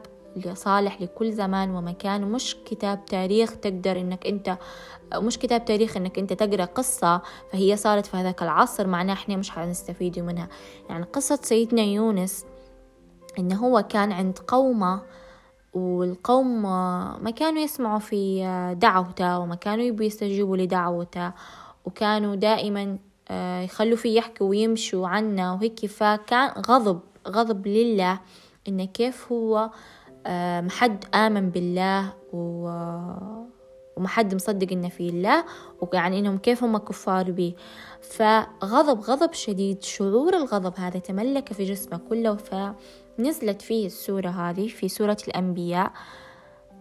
صالح 0.54 1.02
لكل 1.02 1.32
زمان 1.32 1.70
ومكان. 1.70 2.24
ومش 2.24 2.56
كتاب 2.66 3.04
تاريخ 3.06 3.56
تقدر 3.56 4.00
إنك 4.00 4.26
أنت 4.26 4.58
مش 5.14 5.38
كتاب 5.38 5.64
تاريخ 5.64 5.96
إنك 5.96 6.18
أنت 6.18 6.32
تقرأ 6.32 6.64
قصة 6.64 7.22
فهي 7.52 7.76
صارت 7.76 8.06
في 8.06 8.16
هذاك 8.16 8.42
العصر 8.42 8.86
معناه 8.86 9.12
إحنا 9.14 9.36
مش 9.36 9.50
حنستفيد 9.50 10.18
منها. 10.18 10.48
يعني 10.88 11.04
قصة 11.04 11.38
سيدنا 11.42 11.82
يونس 11.82 12.44
إنه 13.38 13.56
هو 13.56 13.82
كان 13.82 14.12
عند 14.12 14.38
قومه 14.38 15.02
والقوم 15.74 16.62
ما 17.22 17.32
كانوا 17.36 17.62
يسمعوا 17.62 17.98
في 17.98 18.44
دعوته 18.80 19.38
وما 19.38 19.54
كانوا 19.54 19.84
يبوا 19.84 20.04
يستجيبوا 20.04 20.56
لدعوته 20.56 21.32
وكانوا 21.84 22.34
دائما 22.34 22.98
آه، 23.28 23.60
يخلوا 23.60 23.96
فيه 23.96 24.16
يحكوا 24.16 24.48
ويمشوا 24.48 25.08
عنا 25.08 25.52
وهيك. 25.52 25.86
فكان 25.86 26.48
غضب 26.68 27.00
غضب 27.28 27.66
لله 27.66 28.20
إنه 28.68 28.84
كيف 28.84 29.32
هو 29.32 29.70
محد 30.60 31.04
آمن 31.14 31.50
بالله 31.50 32.12
و 32.32 32.68
ومحد 33.96 34.34
مصدق 34.34 34.72
إنه 34.72 34.88
في 34.88 35.08
الله 35.08 35.44
ويعني 35.80 36.18
إنهم 36.18 36.38
كيف 36.38 36.64
هم 36.64 36.76
كفار 36.76 37.30
به. 37.30 37.54
فغضب 38.00 39.00
غضب 39.00 39.32
شديد 39.32 39.82
شعور 39.82 40.36
الغضب 40.36 40.72
هذا 40.76 40.98
تملك 40.98 41.52
في 41.52 41.64
جسمه 41.64 42.00
كله 42.08 42.36
فنزلت 42.36 43.62
فيه 43.62 43.86
السورة 43.86 44.28
هذه 44.28 44.68
في 44.68 44.88
سورة 44.88 45.16
الأنبياء. 45.28 45.92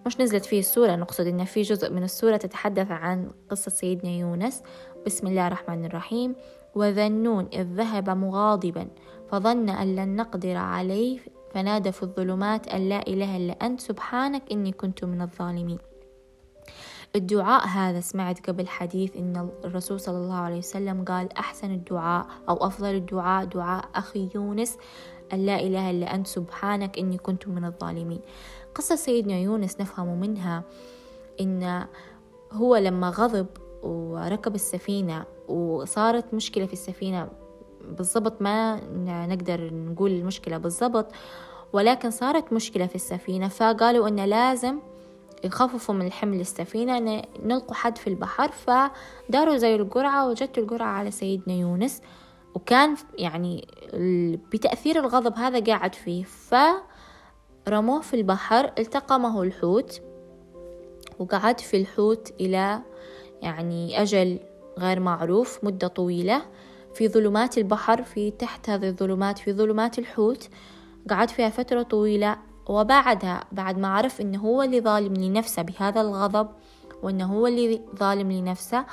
مش 0.05 0.19
نزلت 0.19 0.45
فيه 0.45 0.59
السورة 0.59 0.95
نقصد 0.95 1.27
إن 1.27 1.45
في 1.45 1.61
جزء 1.61 1.93
من 1.93 2.03
السورة 2.03 2.37
تتحدث 2.37 2.91
عن 2.91 3.31
قصة 3.49 3.71
سيدنا 3.71 4.11
يونس. 4.11 4.63
بسم 5.05 5.27
الله 5.27 5.47
الرحمن 5.47 5.85
الرحيم. 5.85 6.35
وذنون 6.75 7.47
إذ 7.53 7.63
ذهب 7.63 8.09
مغاضبا 8.09 8.87
فظن 9.29 9.69
أن 9.69 9.95
لن 9.95 10.15
نقدر 10.15 10.57
عليه 10.57 11.19
فنادى 11.51 11.91
في 11.91 12.03
الظلمات 12.03 12.67
أن 12.67 12.89
لا 12.89 13.07
إله 13.07 13.37
إلا 13.37 13.53
أنت 13.53 13.79
سبحانك 13.79 14.51
إني 14.51 14.71
كنت 14.71 15.05
من 15.05 15.21
الظالمين. 15.21 15.77
الدعاء 17.15 17.67
هذا 17.67 17.99
سمعت 17.99 18.49
قبل 18.49 18.67
حديث 18.67 19.17
إن 19.17 19.49
الرسول 19.65 19.99
صلى 19.99 20.17
الله 20.17 20.35
عليه 20.35 20.57
وسلم 20.57 21.03
قال 21.03 21.33
أحسن 21.37 21.71
الدعاء 21.71 22.27
أو 22.49 22.55
أفضل 22.67 22.95
الدعاء 22.95 23.45
دعاء 23.45 23.89
أخي 23.95 24.29
يونس 24.35 24.77
أن 25.33 25.45
لا 25.45 25.59
إله 25.59 25.89
إلا 25.89 26.15
أنت 26.15 26.27
سبحانك 26.27 26.97
إني 26.97 27.17
كنت 27.17 27.47
من 27.47 27.65
الظالمين. 27.65 28.21
قصة 28.75 28.95
سيدنا 28.95 29.35
يونس 29.35 29.81
نفهم 29.81 30.19
منها 30.19 30.63
إن 31.39 31.85
هو 32.51 32.75
لما 32.75 33.09
غضب 33.09 33.47
وركب 33.83 34.55
السفينة 34.55 35.25
وصارت 35.47 36.33
مشكلة 36.33 36.65
في 36.65 36.73
السفينة 36.73 37.29
بالضبط 37.97 38.41
ما 38.41 38.79
نقدر 39.25 39.73
نقول 39.73 40.11
المشكلة 40.11 40.57
بالضبط 40.57 41.11
ولكن 41.73 42.11
صارت 42.11 42.53
مشكلة 42.53 42.87
في 42.87 42.95
السفينة 42.95 43.47
فقالوا 43.47 44.07
إنه 44.07 44.25
لازم 44.25 44.79
يخففوا 45.43 45.95
من 45.95 46.11
حمل 46.11 46.39
السفينة 46.39 46.97
إن 46.97 47.21
نلقوا 47.43 47.75
حد 47.75 47.97
في 47.97 48.07
البحر 48.07 48.51
فداروا 48.51 49.57
زي 49.57 49.75
القرعة 49.75 50.27
وجت 50.27 50.57
القرعة 50.57 50.87
على 50.87 51.11
سيدنا 51.11 51.53
يونس 51.55 52.01
وكان 52.55 52.95
يعني 53.17 53.67
بتأثير 54.53 54.99
الغضب 54.99 55.33
هذا 55.37 55.59
قاعد 55.59 55.95
فيه 55.95 56.23
فرموه 57.65 58.01
في 58.01 58.13
البحر 58.13 58.71
التقمه 58.79 59.41
الحوت 59.43 60.01
وقعد 61.19 61.59
في 61.59 61.77
الحوت 61.77 62.33
إلى 62.39 62.81
يعني 63.41 64.01
أجل 64.01 64.39
غير 64.79 64.99
معروف 64.99 65.63
مدة 65.63 65.87
طويلة. 65.87 66.41
في 66.93 67.07
ظلمات 67.07 67.57
البحر 67.57 68.03
في 68.03 68.31
تحت 68.31 68.69
هذه 68.69 68.87
الظلمات 68.87 69.37
في 69.37 69.53
ظلمات 69.53 69.99
الحوت 69.99 70.49
قعد 71.09 71.29
فيها 71.29 71.49
فترة 71.49 71.81
طويلة 71.81 72.37
وبعدها 72.69 73.43
بعد 73.51 73.77
ما 73.77 73.87
عرف 73.87 74.21
إنه 74.21 74.39
هو 74.39 74.61
اللي 74.63 74.81
ظالم 74.81 75.13
لنفسه 75.13 75.61
بهذا 75.61 76.01
الغضب 76.01 76.49
وإنه 77.03 77.25
هو 77.25 77.47
اللي 77.47 77.81
ظالم 77.95 78.31
لنفسه 78.31 78.85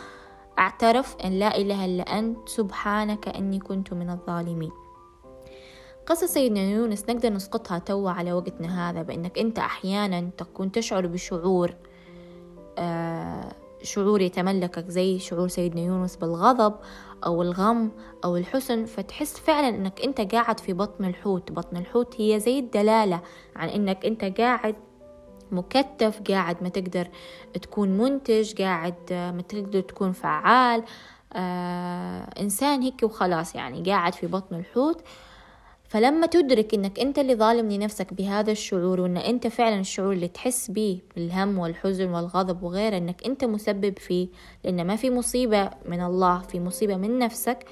اعترف 0.59 1.17
أن 1.25 1.39
لا 1.39 1.57
إله 1.57 1.85
إلا 1.85 2.19
أنت 2.19 2.49
سبحانك 2.49 3.29
أني 3.29 3.59
كنت 3.59 3.93
من 3.93 4.11
الظالمين. 4.11 4.71
قصة 6.07 6.27
سيدنا 6.27 6.61
يونس 6.61 7.05
نقدر 7.09 7.33
نسقطها 7.33 7.79
توا 7.79 8.11
على 8.11 8.33
وقتنا 8.33 8.91
هذا 8.91 9.03
بأنك 9.03 9.39
أنت 9.39 9.59
أحيانا 9.59 10.31
تكون 10.39 10.73
تشعر 10.73 11.07
بشعور 11.07 11.75
آه 12.79 13.53
شعور 13.83 14.21
يتملكك 14.21 14.89
زي 14.89 15.19
شعور 15.19 15.49
سيدنا 15.49 15.81
يونس 15.81 16.17
بالغضب 16.17 16.75
أو 17.27 17.43
الغم 17.43 17.91
أو 18.25 18.37
الحزن 18.37 18.85
فتحس 18.85 19.39
فعلا 19.39 19.69
أنك 19.69 20.01
أنت 20.01 20.21
قاعد 20.35 20.61
في 20.61 20.73
بطن 20.73 21.05
الحوت. 21.05 21.53
بطن 21.53 21.77
الحوت 21.77 22.21
هي 22.21 22.41
زي 22.41 22.59
الدلالة 22.59 23.21
عن 23.57 23.69
أنك 23.69 24.07
أنت 24.07 24.25
قاعد 24.25 24.77
مكتف 25.53 26.23
قاعد 26.31 26.63
ما 26.63 26.69
تقدر 26.69 27.09
تكون 27.63 27.89
منتج 27.89 28.63
قاعد 28.63 28.95
ما 29.13 29.43
تقدر 29.49 29.81
تكون 29.81 30.13
فعال. 30.13 30.85
آه 31.33 32.41
إنسان 32.41 32.83
هيك 32.83 33.03
وخلاص 33.03 33.55
يعني 33.55 33.83
قاعد 33.83 34.15
في 34.15 34.27
بطن 34.27 34.57
الحوت. 34.57 35.03
فلما 35.89 36.27
تدرك 36.27 36.75
إنك 36.75 37.01
أنت 37.01 37.19
اللي 37.19 37.35
ظالم 37.35 37.71
لنفسك 37.73 38.15
بهذا 38.15 38.53
الشعور 38.53 39.01
وإن 39.01 39.17
أنت 39.17 39.47
فعلا 39.47 39.81
الشعور 39.81 40.13
اللي 40.13 40.29
تحس 40.29 40.71
به 40.71 41.01
بالهم 41.17 41.59
والحزن 41.59 42.11
والغضب 42.11 42.63
وغيره 42.63 42.97
إنك 42.97 43.27
أنت 43.27 43.45
مسبب 43.45 43.99
فيه 43.99 44.29
لأن 44.65 44.87
ما 44.87 44.97
في 44.97 45.11
مصيبة 45.11 45.71
من 45.87 46.03
الله 46.03 46.39
في 46.39 46.61
مصيبة 46.61 46.97
من 46.97 47.19
نفسك 47.19 47.65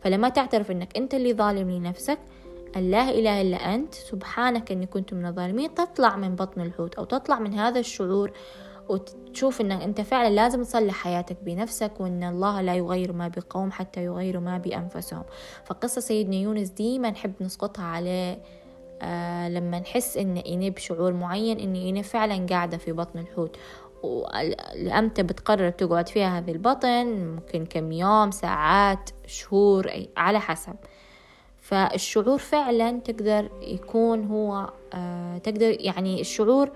فلما 0.00 0.28
تعترف 0.28 0.70
إنك 0.70 0.96
أنت 0.96 1.14
اللي 1.14 1.34
ظالم 1.34 1.70
لنفسك 1.70 2.18
لا 2.76 3.10
إله 3.10 3.40
إلا 3.42 3.56
أنت 3.56 3.94
سبحانك 3.94 4.72
أني 4.72 4.86
كنت 4.86 5.14
من 5.14 5.26
الظالمين 5.26 5.74
تطلع 5.74 6.16
من 6.16 6.34
بطن 6.34 6.60
الحوت 6.60 6.94
أو 6.94 7.04
تطلع 7.04 7.38
من 7.38 7.54
هذا 7.54 7.80
الشعور 7.80 8.32
وتشوف 8.88 9.60
أن 9.60 9.72
أنت 9.72 10.00
فعلا 10.00 10.34
لازم 10.34 10.62
تصلح 10.62 10.94
حياتك 10.94 11.36
بنفسك 11.42 11.92
وأن 12.00 12.24
الله 12.24 12.60
لا 12.60 12.74
يغير 12.74 13.12
ما 13.12 13.28
بقوم 13.28 13.72
حتى 13.72 14.04
يغيروا 14.04 14.42
ما 14.42 14.58
بأنفسهم. 14.58 15.22
فقصة 15.64 16.00
سيدنا 16.00 16.36
يونس 16.36 16.68
ديما 16.68 17.10
نحب 17.10 17.32
نسقطها 17.40 17.84
عليه 17.84 18.38
آه 19.02 19.48
لما 19.48 19.78
نحس 19.78 20.16
إن 20.16 20.36
إني 20.36 20.70
بشعور 20.70 21.12
معين 21.12 21.58
إني 21.58 21.90
إني 21.90 22.02
فعلا 22.02 22.46
قاعدة 22.46 22.76
في 22.76 22.92
بطن 22.92 23.18
الحوت. 23.18 23.56
لأمتى 24.74 25.22
بتقرر 25.22 25.70
تقعد 25.70 26.08
فيها 26.08 26.38
هذه 26.38 26.50
البطن؟ 26.50 27.06
ممكن 27.06 27.66
كم 27.66 27.92
يوم 27.92 28.30
ساعات 28.30 29.10
شهور 29.26 29.88
أي 29.88 30.08
على 30.16 30.40
حسب. 30.40 30.74
فالشعور 31.60 32.38
فعلا 32.38 33.00
تقدر 33.00 33.50
يكون 33.62 34.26
هو 34.26 34.70
آه 34.94 35.38
تقدر 35.38 35.76
يعني 35.80 36.20
الشعور 36.20 36.70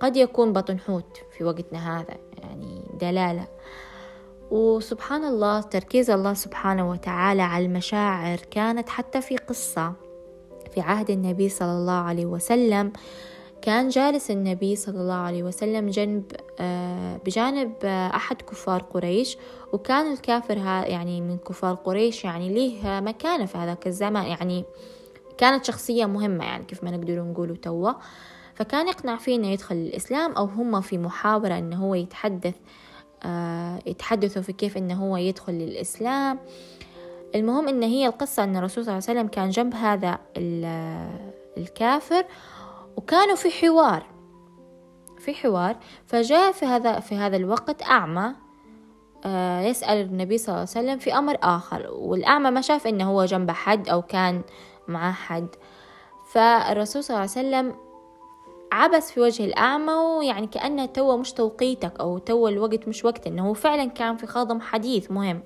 قد 0.00 0.16
يكون 0.16 0.52
بطن 0.52 0.78
حوت 0.78 1.20
في 1.36 1.44
وقتنا 1.44 2.00
هذا 2.00 2.16
يعني 2.42 2.82
دلالة. 3.00 3.48
وسبحان 4.50 5.24
الله 5.24 5.60
تركيز 5.60 6.10
الله 6.10 6.34
سبحانه 6.34 6.90
وتعالى 6.90 7.42
على 7.42 7.66
المشاعر 7.66 8.38
كانت 8.50 8.88
حتى 8.88 9.20
في 9.20 9.36
قصة 9.36 9.92
في 10.74 10.80
عهد 10.80 11.10
النبي 11.10 11.48
صلى 11.48 11.72
الله 11.72 11.92
عليه 11.92 12.26
وسلم. 12.26 12.92
كان 13.62 13.88
جالس 13.88 14.30
النبي 14.30 14.76
صلى 14.76 15.00
الله 15.00 15.14
عليه 15.14 15.42
وسلم 15.42 15.88
جنب 15.88 16.24
آه، 16.60 17.16
بجانب 17.16 17.72
آه، 17.84 18.16
أحد 18.16 18.42
كفار 18.42 18.82
قريش. 18.82 19.38
وكان 19.72 20.12
الكافر 20.12 20.56
يعني 20.86 21.20
من 21.20 21.38
كفار 21.38 21.74
قريش 21.74 22.24
يعني 22.24 22.48
ليه 22.48 23.00
مكانة 23.00 23.46
في 23.46 23.58
هذاك 23.58 23.86
الزمان. 23.86 24.26
يعني 24.26 24.64
كانت 25.38 25.64
شخصية 25.64 26.06
مهمة 26.06 26.44
يعني 26.44 26.64
كيف 26.64 26.84
ما 26.84 26.90
نقدر 26.90 27.22
نقوله 27.22 27.54
توا 27.54 27.92
فكان 28.60 28.88
يقنع 28.88 29.16
فيه 29.16 29.36
إنه 29.36 29.48
يدخل 29.48 29.74
الإسلام 29.74 30.32
أو 30.32 30.44
هم 30.44 30.80
في 30.80 30.98
محاورة 30.98 31.58
إنه 31.58 31.86
هو 31.86 31.94
يتحدث 31.94 32.54
آه 33.22 33.78
يتحدثوا 33.86 34.42
في 34.42 34.52
كيف 34.52 34.76
إنه 34.76 34.94
هو 34.94 35.16
يدخل 35.16 35.52
للإسلام 35.52 36.38
المهم 37.34 37.68
إن 37.68 37.82
هي 37.82 38.06
القصة 38.06 38.44
إن 38.44 38.56
الرسول 38.56 38.84
صلى 38.84 38.92
الله 38.92 39.04
عليه 39.08 39.20
وسلم 39.20 39.28
كان 39.28 39.50
جنب 39.50 39.74
هذا 39.74 40.18
الكافر 41.58 42.24
وكانوا 42.96 43.34
في 43.34 43.50
حوار 43.50 44.06
في 45.18 45.34
حوار. 45.34 45.76
فجاء 46.06 46.52
في 46.52 46.66
هذا 46.66 47.00
في 47.00 47.14
هذا 47.14 47.36
الوقت 47.36 47.82
أعمى 47.82 48.32
آه 49.24 49.60
يسأل 49.60 49.96
النبي 49.96 50.38
صلى 50.38 50.48
الله 50.48 50.58
عليه 50.58 50.70
وسلم 50.70 50.98
في 50.98 51.18
أمر 51.18 51.36
آخر. 51.42 51.86
والأعمى 51.90 52.50
ما 52.50 52.60
شاف 52.60 52.86
إنه 52.86 53.10
هو 53.10 53.24
جنب 53.24 53.50
حد 53.50 53.88
أو 53.88 54.02
كان 54.02 54.42
مع 54.88 55.12
حد. 55.12 55.48
فالرسول 56.32 57.04
صلى 57.04 57.14
الله 57.14 57.30
عليه 57.30 57.48
وسلم 57.48 57.89
عبس 58.72 59.10
في 59.10 59.20
وجه 59.20 59.44
الأعمى 59.44 59.92
ويعني 59.92 60.46
كأنه 60.46 60.86
توا 60.86 61.16
مش 61.16 61.32
توقيتك 61.32 62.00
أو 62.00 62.18
توا 62.18 62.48
الوقت 62.48 62.88
مش 62.88 63.04
وقت 63.04 63.26
إنه 63.26 63.48
هو 63.48 63.54
فعلا 63.54 63.84
كان 63.84 64.16
في 64.16 64.26
خاضم 64.26 64.60
حديث 64.60 65.10
مهم. 65.10 65.42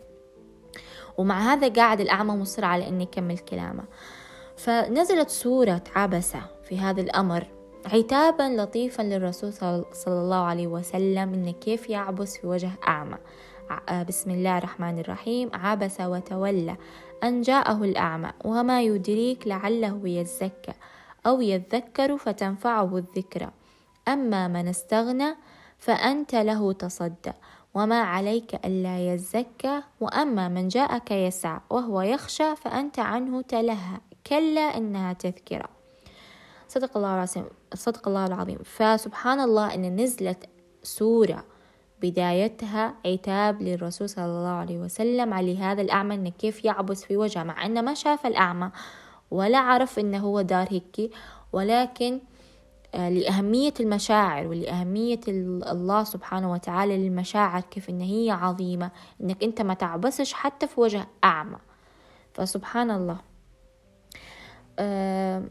ومع 1.18 1.52
هذا 1.52 1.68
قاعد 1.68 2.00
الأعمى 2.00 2.34
مصر 2.34 2.64
على 2.64 2.88
إنه 2.88 3.02
يكمل 3.02 3.38
كلامه. 3.38 3.84
فنزلت 4.56 5.30
سورة 5.30 5.82
عبسة 5.96 6.40
في 6.64 6.78
هذا 6.78 7.00
الأمر 7.00 7.46
عتابا 7.87 8.42
لطيفا 8.42 9.02
للرسول 9.02 9.52
صلى 9.52 9.84
الله 10.08 10.44
عليه 10.44 10.66
وسلم 10.66 11.34
إنه 11.34 11.50
كيف 11.52 11.90
يعبس 11.90 12.37
في 12.37 12.46
وجه 12.46 12.70
أعمى. 12.88 13.18
بسم 14.08 14.30
الله 14.30 14.58
الرحمن 14.58 14.98
الرحيم. 14.98 15.50
عبس 15.54 16.00
وتولى 16.00 16.76
أن 17.24 17.40
جاءه 17.40 17.84
الأعمى 17.84 18.30
وما 18.44 18.82
يدريك 18.82 19.46
لعله 19.46 20.00
يزكى. 20.04 20.72
أو 21.26 21.40
يذكر 21.40 22.16
فتنفعه 22.16 22.96
الذكرى 22.96 23.50
أما 24.08 24.48
من 24.48 24.68
استغنى 24.68 25.34
فأنت 25.78 26.34
له 26.34 26.72
تصدى. 26.72 27.32
وما 27.74 28.00
عليك 28.00 28.54
ألا 28.54 29.14
يزكى. 29.14 29.82
وأما 30.00 30.48
من 30.48 30.68
جاءك 30.68 31.10
يسعى 31.10 31.60
وهو 31.70 32.02
يخشى 32.02 32.56
فأنت 32.56 32.98
عنه 32.98 33.42
تلهى. 33.42 34.00
كلا 34.26 34.60
إنها 34.60 35.12
تذكرة. 35.12 35.68
صدق 36.68 36.96
الله 36.96 37.14
العظيم. 37.14 37.44
صدق 37.74 38.08
الله 38.08 38.26
العظيم. 38.26 38.58
فسبحان 38.64 39.40
الله 39.40 39.74
إن 39.74 39.96
نزلت 40.00 40.48
سورة 40.82 41.44
بدايتها 42.02 42.94
عتاب 43.06 43.62
للرسول 43.62 44.08
صلى 44.08 44.24
الله 44.24 44.48
عليه 44.48 44.78
وسلم. 44.78 45.34
على 45.34 45.58
هذا 45.58 45.82
الأعمى 45.82 46.14
إنه 46.14 46.30
كيف 46.30 46.64
يعبس 46.64 47.04
في 47.04 47.16
وجهه 47.16 47.42
مع 47.42 47.66
إنه 47.66 47.80
ما 47.80 47.94
شاف 47.94 48.26
الأعمى. 48.26 48.70
ولا 49.30 49.58
عرف 49.58 49.98
إنه 49.98 50.18
هو 50.18 50.40
دار 50.40 50.66
هيك 50.70 51.10
ولكن 51.52 52.20
آه، 52.94 53.08
لأهمية 53.10 53.74
المشاعر 53.80 54.46
ولأهمية 54.46 55.20
الله 55.28 56.04
سبحانه 56.04 56.52
وتعالى 56.52 56.96
للمشاعر 56.96 57.60
كيف 57.60 57.90
إن 57.90 58.00
هي 58.00 58.30
عظيمة 58.30 58.90
إنك 59.20 59.42
أنت 59.42 59.62
ما 59.62 59.74
تعبسش 59.74 60.32
حتى 60.32 60.66
في 60.66 60.80
وجه 60.80 61.06
أعمى. 61.24 61.58
فسبحان 62.34 62.90
الله. 62.90 63.18
آه، 64.78 65.42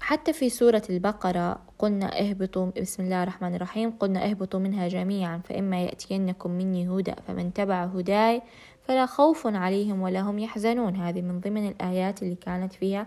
حتى 0.00 0.32
في 0.32 0.48
سورة 0.48 0.82
البقرة 0.90 1.60
قلنا 1.78 2.20
اهبطوا 2.20 2.70
بسم 2.80 3.02
الله 3.02 3.22
الرحمن 3.22 3.54
الرحيم 3.54 3.90
قلنا 3.90 4.30
اهبطوا 4.30 4.60
منها 4.60 4.88
جميعا 4.88 5.38
فإما 5.38 5.82
يأتينكم 5.82 6.50
مني 6.50 6.88
هدى 6.88 7.14
فمن 7.26 7.52
تبع 7.52 7.84
هداي 7.84 8.42
فلا 8.88 9.06
خوف 9.06 9.46
عليهم 9.46 10.02
ولا 10.02 10.20
هم 10.20 10.38
يحزنون. 10.38 10.96
هذه 10.96 11.22
من 11.22 11.40
ضمن 11.40 11.68
الآيات 11.68 12.22
اللي 12.22 12.34
كانت 12.34 12.72
فيها 12.72 13.06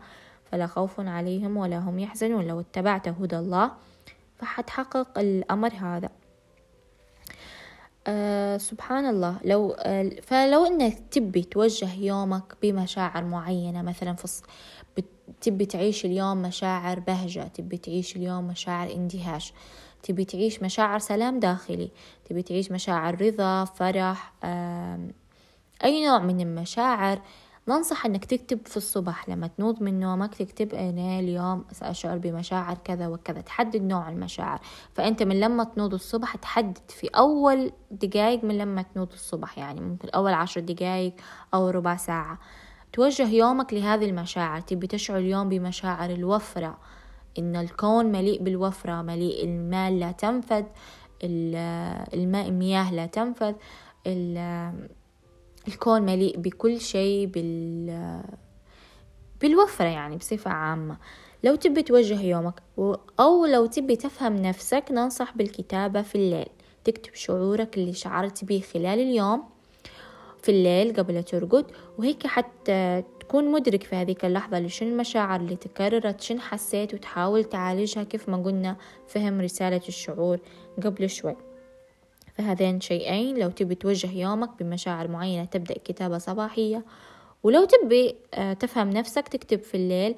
فلا 0.52 0.68
خوف 0.68 1.00
عليهم 1.00 1.58
ولا 1.58 1.78
هم 1.78 2.00
يحزنون. 2.00 2.48
لو 2.48 2.60
اتبعت 2.60 3.08
هدى 3.08 3.38
الله 3.38 3.72
فحتحقق 4.38 5.20
الأمر 5.20 5.74
هذا. 5.74 6.10
أه 8.08 8.58
سبحان 8.58 9.06
الله. 9.06 9.38
لو 9.46 9.72
أه 9.72 10.10
فلو 10.24 10.66
إنك 10.66 11.00
تبي 11.12 11.42
توجه 11.42 11.94
يومك 11.94 12.58
بمشاعر 12.62 13.24
معينة 13.24 13.82
مثلا 13.82 14.14
في 14.14 14.42
تبي 15.42 15.66
تعيش 15.66 16.06
اليوم 16.06 16.42
مشاعر 16.42 17.00
بهجة 17.00 17.44
تبي 17.44 17.78
تعيش 17.78 18.16
اليوم 18.16 18.48
مشاعر 18.48 18.94
اندهاش 18.94 19.54
تبي 20.04 20.26
تعيش 20.26 20.64
مشاعر 20.64 21.00
سلام 21.00 21.40
داخلي 21.40 21.92
تبي 22.30 22.42
تعيش 22.42 22.72
مشاعر 22.72 23.22
رضا 23.22 23.66
فرح 23.66 24.34
أي 25.84 26.06
نوع 26.08 26.20
من 26.20 26.42
المشاعر 26.42 27.22
ننصح 27.68 28.06
إنك 28.06 28.26
تكتب 28.26 28.68
في 28.68 28.78
الصباح 28.78 29.30
لما 29.30 29.48
تنوض 29.48 29.84
من 29.84 30.00
نومك 30.00 30.36
تكتب 30.36 30.74
أنا 30.74 31.20
اليوم 31.20 31.66
سأشعر 31.72 32.18
بمشاعر 32.18 32.78
كذا 32.78 33.08
وكذا 33.08 33.42
تحدد 33.42 33.82
نوع 33.82 34.10
المشاعر. 34.10 34.60
فأنت 34.94 35.24
من 35.24 35.40
لما 35.40 35.64
تنوض 35.64 35.94
الصبح 35.94 36.36
تحدد 36.36 36.78
في 36.88 37.08
أول 37.08 37.72
دقايق 37.92 38.44
من 38.44 38.58
لما 38.58 38.82
تنوض 38.82 39.12
الصبح 39.14 39.58
يعني 39.58 39.82
ممكن 39.82 40.10
أول 40.10 40.34
عشر 40.34 40.62
دقايق 40.62 41.14
أو 41.54 41.70
ربع 41.70 41.96
ساعة. 41.96 42.40
توجه 42.94 43.30
يومك 43.30 43.74
لهذه 43.74 44.06
المشاعر 44.06 44.62
تبي 44.62 44.88
تشعر 44.88 45.18
اليوم 45.18 45.50
بمشاعر 45.50 46.10
الوفرة 46.10 46.78
إن 47.40 47.56
الكون 47.56 48.06
مليء 48.06 48.44
بالوفرة 48.44 49.02
مليء 49.02 49.46
المال 49.46 50.00
لا 50.00 50.12
تنفذ 50.12 50.64
الماء 51.24 52.48
المياه 52.48 52.94
لا 52.94 53.06
تنفذ 53.06 53.54
الكون 55.70 56.02
مليء 56.02 56.38
بكل 56.38 56.82
شيء 56.82 57.26
بال 57.28 58.24
بالوفرة 59.42 59.86
يعني 59.86 60.18
بصفة 60.18 60.52
عامة. 60.52 60.98
لو 61.44 61.56
تبي 61.56 61.84
توجه 61.84 62.22
يومك 62.22 62.64
أو 63.20 63.46
لو 63.46 63.66
تبي 63.66 63.96
تفهم 63.96 64.36
نفسك 64.36 64.84
ننصح 64.92 65.38
بالكتابة 65.38 66.02
في 66.02 66.16
الليل. 66.16 66.48
تكتب 66.84 67.14
شعورك 67.14 67.78
اللي 67.78 67.94
شعرت 67.94 68.46
به 68.46 68.64
خلال 68.74 69.00
اليوم 69.00 69.44
في 70.42 70.50
الليل 70.50 70.94
قبل 70.94 71.24
ترقد 71.24 71.66
وهيك 71.98 72.28
حتى 72.28 73.04
تكون 73.20 73.52
مدرك 73.52 73.84
في 73.84 73.96
هذيك 73.96 74.26
اللحظة 74.26 74.60
لشن 74.60 74.88
المشاعر 74.88 75.40
اللي 75.40 75.56
تكررت 75.56 76.22
شن 76.22 76.40
حسيت 76.40 76.94
وتحاول 76.94 77.44
تعالجها 77.44 78.04
كيف 78.04 78.30
ما 78.30 78.38
قلنا 78.38 78.76
فهم 79.08 79.42
رسالة 79.42 79.82
الشعور 79.88 80.40
قبل 80.84 81.10
شوي. 81.10 81.36
فهذين 82.40 82.82
شيئين. 82.82 83.38
لو 83.38 83.50
تبي 83.50 83.76
توجه 83.76 84.12
يومك 84.12 84.50
بمشاعر 84.60 85.08
معينة 85.08 85.46
تبدأ 85.46 85.74
كتابة 85.74 86.18
صباحية. 86.18 86.86
ولو 87.44 87.66
تبي 87.66 88.16
آه، 88.34 88.54
تفهم 88.54 88.90
نفسك 88.90 89.28
تكتب 89.28 89.60
في 89.60 89.78
الليل 89.78 90.16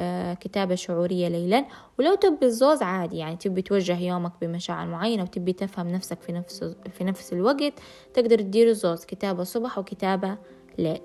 آه، 0.00 0.34
كتابة 0.34 0.74
شعورية 0.74 1.28
ليلا. 1.28 1.66
ولو 1.98 2.14
تبي 2.14 2.46
الزوز 2.46 2.82
عادي. 2.82 3.18
يعني 3.18 3.36
تبي 3.36 3.62
توجه 3.62 3.98
يومك 3.98 4.32
بمشاعر 4.40 4.86
معينة 4.86 5.22
وتبي 5.22 5.52
تفهم 5.52 5.88
نفسك 5.88 6.20
في 6.20 6.32
نفس 6.32 6.64
في 6.92 7.04
نفس 7.04 7.32
الوقت 7.32 7.72
تقدر 8.14 8.38
تدير 8.38 8.68
الزوز. 8.68 9.04
كتابة 9.04 9.44
صبح 9.44 9.78
وكتابة 9.78 10.38
ليل. 10.78 11.00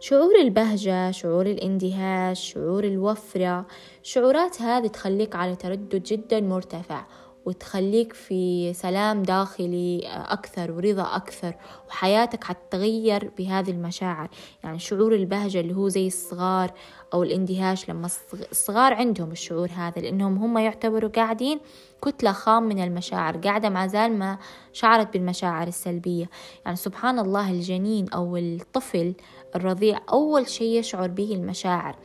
شعور 0.00 0.40
البهجة 0.40 1.10
شعور 1.10 1.46
الاندهاش 1.46 2.52
شعور 2.52 2.84
الوفرة 2.84 3.66
شعورات 4.02 4.62
هذه 4.62 4.86
تخليك 4.86 5.36
على 5.36 5.56
تردد 5.56 6.02
جدا 6.02 6.40
مرتفع. 6.40 7.06
وتخليك 7.48 8.12
في 8.12 8.72
سلام 8.72 9.22
داخلي 9.22 10.00
أكثر 10.06 10.72
ورضا 10.72 11.16
أكثر 11.16 11.54
وحياتك 11.88 12.44
حتتغير 12.44 13.30
بهذه 13.38 13.70
المشاعر. 13.70 14.28
يعني 14.64 14.78
شعور 14.78 15.14
البهجة 15.14 15.60
اللي 15.60 15.74
هو 15.74 15.88
زي 15.88 16.06
الصغار 16.06 16.72
أو 17.14 17.22
الاندهاش 17.22 17.88
لما 17.90 18.08
الصغار 18.50 18.94
عندهم 18.94 19.30
الشعور 19.30 19.70
هذا 19.76 20.02
لأنهم 20.02 20.38
هم 20.38 20.58
يعتبروا 20.58 21.10
قاعدين 21.10 21.60
كتلة 22.02 22.32
خام 22.32 22.62
من 22.62 22.82
المشاعر 22.84 23.36
قاعدة 23.36 23.68
مع 23.68 23.86
زال 23.86 24.18
ما 24.18 24.38
شعرت 24.72 25.12
بالمشاعر 25.12 25.68
السلبية. 25.68 26.30
يعني 26.64 26.76
سبحان 26.76 27.18
الله 27.18 27.50
الجنين 27.50 28.08
أو 28.08 28.36
الطفل 28.36 29.14
الرضيع 29.56 30.00
أول 30.12 30.48
شيء 30.48 30.78
يشعر 30.78 31.08
به 31.08 31.34
المشاعر. 31.34 31.96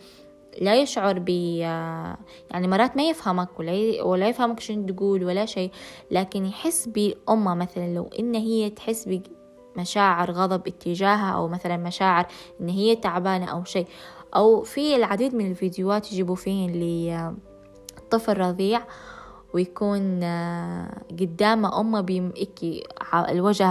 لا 0.62 0.82
يشعر 0.82 1.20
ب 1.20 1.30
يعني 1.30 2.68
مرات 2.68 2.98
ما 2.98 3.10
يفهمك 3.10 3.60
ولا 3.60 4.04
ولا 4.04 4.30
يفهمك 4.30 4.60
شنو 4.60 4.88
تقول 4.88 5.24
ولا 5.24 5.46
شيء 5.46 5.72
لكن 6.12 6.46
يحس 6.46 6.88
بأمة 6.88 7.54
مثلا 7.56 7.96
لو 7.96 8.10
إن 8.20 8.36
هي 8.36 8.70
تحس 8.70 9.10
بمشاعر 9.76 10.32
غضب 10.32 10.68
اتجاهها 10.68 11.34
أو 11.34 11.48
مثلا 11.48 11.78
مشاعر 11.78 12.28
إن 12.62 12.70
هي 12.70 12.96
تعبانة 12.96 13.46
أو 13.46 13.64
شيء 13.64 13.88
أو 14.36 14.62
في 14.64 14.96
العديد 14.96 15.36
من 15.36 15.52
الفيديوهات 15.52 16.12
يجيبوا 16.12 16.36
فيهن 16.36 17.36
لطفل 17.98 18.38
رضيع 18.38 18.82
ويكون 19.54 20.20
قدامه 21.20 21.80
أمة 21.80 22.02
بيبكي 22.02 22.84
الوجه 23.14 23.66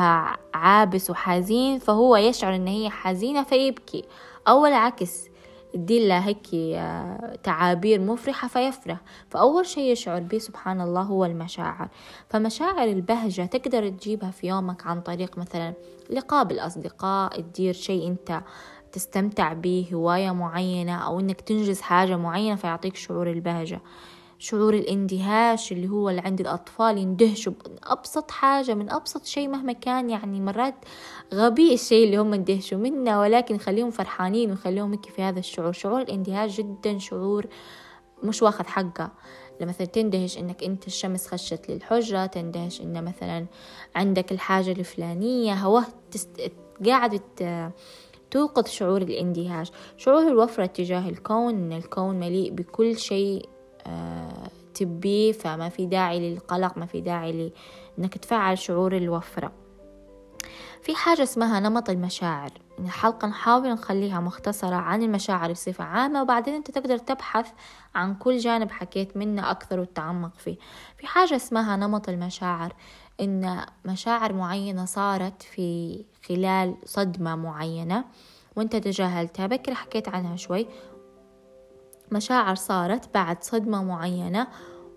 عابس 0.54 1.10
وحزين 1.10 1.78
فهو 1.78 2.16
يشعر 2.16 2.54
إن 2.54 2.66
هي 2.66 2.90
حزينة 2.90 3.42
فيبكي. 3.42 4.04
أو 4.48 4.66
العكس 4.66 5.31
تدي 5.72 6.08
له 6.08 6.18
هيك 6.18 6.46
آه، 6.54 7.38
تعابير 7.42 8.00
مفرحة 8.00 8.48
فيفرح. 8.48 9.00
فأول 9.30 9.66
شيء 9.66 9.92
يشعر 9.92 10.20
به 10.20 10.38
سبحان 10.38 10.80
الله 10.80 11.02
هو 11.02 11.24
المشاعر. 11.24 11.88
فمشاعر 12.28 12.88
البهجة 12.88 13.46
تقدر 13.46 13.88
تجيبها 13.88 14.30
في 14.30 14.46
يومك 14.46 14.86
عن 14.86 15.00
طريق 15.00 15.38
مثلا 15.38 15.74
لقاء 16.10 16.44
بالأصدقاء 16.44 17.40
تدير 17.40 17.74
شيء 17.74 18.08
أنت 18.08 18.42
تستمتع 18.92 19.52
به 19.52 19.88
هواية 19.94 20.30
معينة 20.30 20.94
أو 21.06 21.20
إنك 21.20 21.40
تنجز 21.40 21.80
حاجة 21.80 22.16
معينة 22.16 22.56
فيعطيك 22.56 22.96
شعور 22.96 23.30
البهجة. 23.30 23.80
شعور 24.38 24.74
الاندهاش 24.74 25.72
اللي 25.72 25.88
هو 25.88 26.10
اللي 26.10 26.20
عند 26.20 26.40
الأطفال 26.40 26.98
يندهشوا 26.98 27.52
أبسط 27.84 28.30
حاجة 28.30 28.74
من 28.74 28.90
أبسط 28.90 29.24
شيء 29.24 29.48
مهما 29.48 29.72
كان. 29.72 30.10
يعني 30.10 30.40
مرات 30.40 30.74
غبي 31.34 31.74
الشيء 31.74 32.04
اللي 32.04 32.16
هم 32.16 32.34
يندهشوا 32.34 32.78
منه 32.78 33.20
ولكن 33.20 33.58
خليهم 33.58 33.90
فرحانين 33.90 34.52
وخليهم 34.52 34.90
هيك 34.90 35.06
في 35.06 35.22
هذا 35.22 35.38
الشعور. 35.38 35.72
شعور 35.72 36.00
الاندهاش 36.00 36.56
جدا 36.56 36.98
شعور 36.98 37.46
مش 38.22 38.42
واخد 38.42 38.66
حقه. 38.66 39.10
لما 39.60 39.68
مثلا 39.70 39.86
تندهش 39.86 40.38
إنك 40.38 40.64
أنت 40.64 40.86
الشمس 40.86 41.26
خشت 41.26 41.70
للحجرة 41.70 42.26
تندهش 42.26 42.80
إن 42.80 43.04
مثلا 43.04 43.46
عندك 43.96 44.32
الحاجة 44.32 44.72
الفلانية 44.72 45.54
هواه 45.54 45.84
تست... 46.10 46.52
قاعد 46.86 47.20
توقظ 48.30 48.66
شعور 48.66 49.02
الاندهاش. 49.02 49.72
شعور 49.96 50.28
الوفرة 50.28 50.66
تجاه 50.66 51.08
الكون 51.08 51.54
إن 51.54 51.72
الكون 51.72 52.20
مليء 52.20 52.52
بكل 52.52 52.98
شيء 52.98 53.48
آه، 53.86 54.48
تبيه 54.74 55.32
فما 55.32 55.68
في 55.68 55.86
داعي 55.86 56.30
للقلق 56.30 56.78
ما 56.78 56.86
في 56.86 57.00
داعي 57.00 57.52
لأنك 57.98 58.18
تفعل 58.18 58.58
شعور 58.58 58.96
الوفرة. 58.96 59.61
في 60.82 60.94
حاجة 60.94 61.22
اسمها 61.22 61.60
نمط 61.60 61.90
المشاعر. 61.90 62.50
الحلقة 62.78 63.28
نحاول 63.28 63.72
نخليها 63.72 64.20
مختصرة 64.20 64.74
عن 64.74 65.02
المشاعر 65.02 65.52
بصفة 65.52 65.84
عامة 65.84 66.22
وبعدين 66.22 66.54
أنت 66.54 66.70
تقدر 66.70 66.98
تبحث 66.98 67.50
عن 67.94 68.14
كل 68.14 68.38
جانب 68.38 68.70
حكيت 68.70 69.16
منه 69.16 69.50
أكثر 69.50 69.80
وتتعمق 69.80 70.34
فيه. 70.38 70.56
في 70.98 71.06
حاجة 71.06 71.36
اسمها 71.36 71.76
نمط 71.76 72.08
المشاعر. 72.08 72.72
إن 73.20 73.66
مشاعر 73.84 74.32
معينة 74.32 74.84
صارت 74.84 75.42
في 75.42 76.04
خلال 76.28 76.76
صدمة 76.84 77.36
معينة 77.36 78.04
وأنت 78.56 78.76
تجاهلتها 78.76 79.46
بكرة 79.46 79.74
حكيت 79.74 80.08
عنها 80.08 80.36
شوي. 80.36 80.66
مشاعر 82.12 82.54
صارت 82.54 83.14
بعد 83.14 83.44
صدمة 83.44 83.84
معينة 83.84 84.46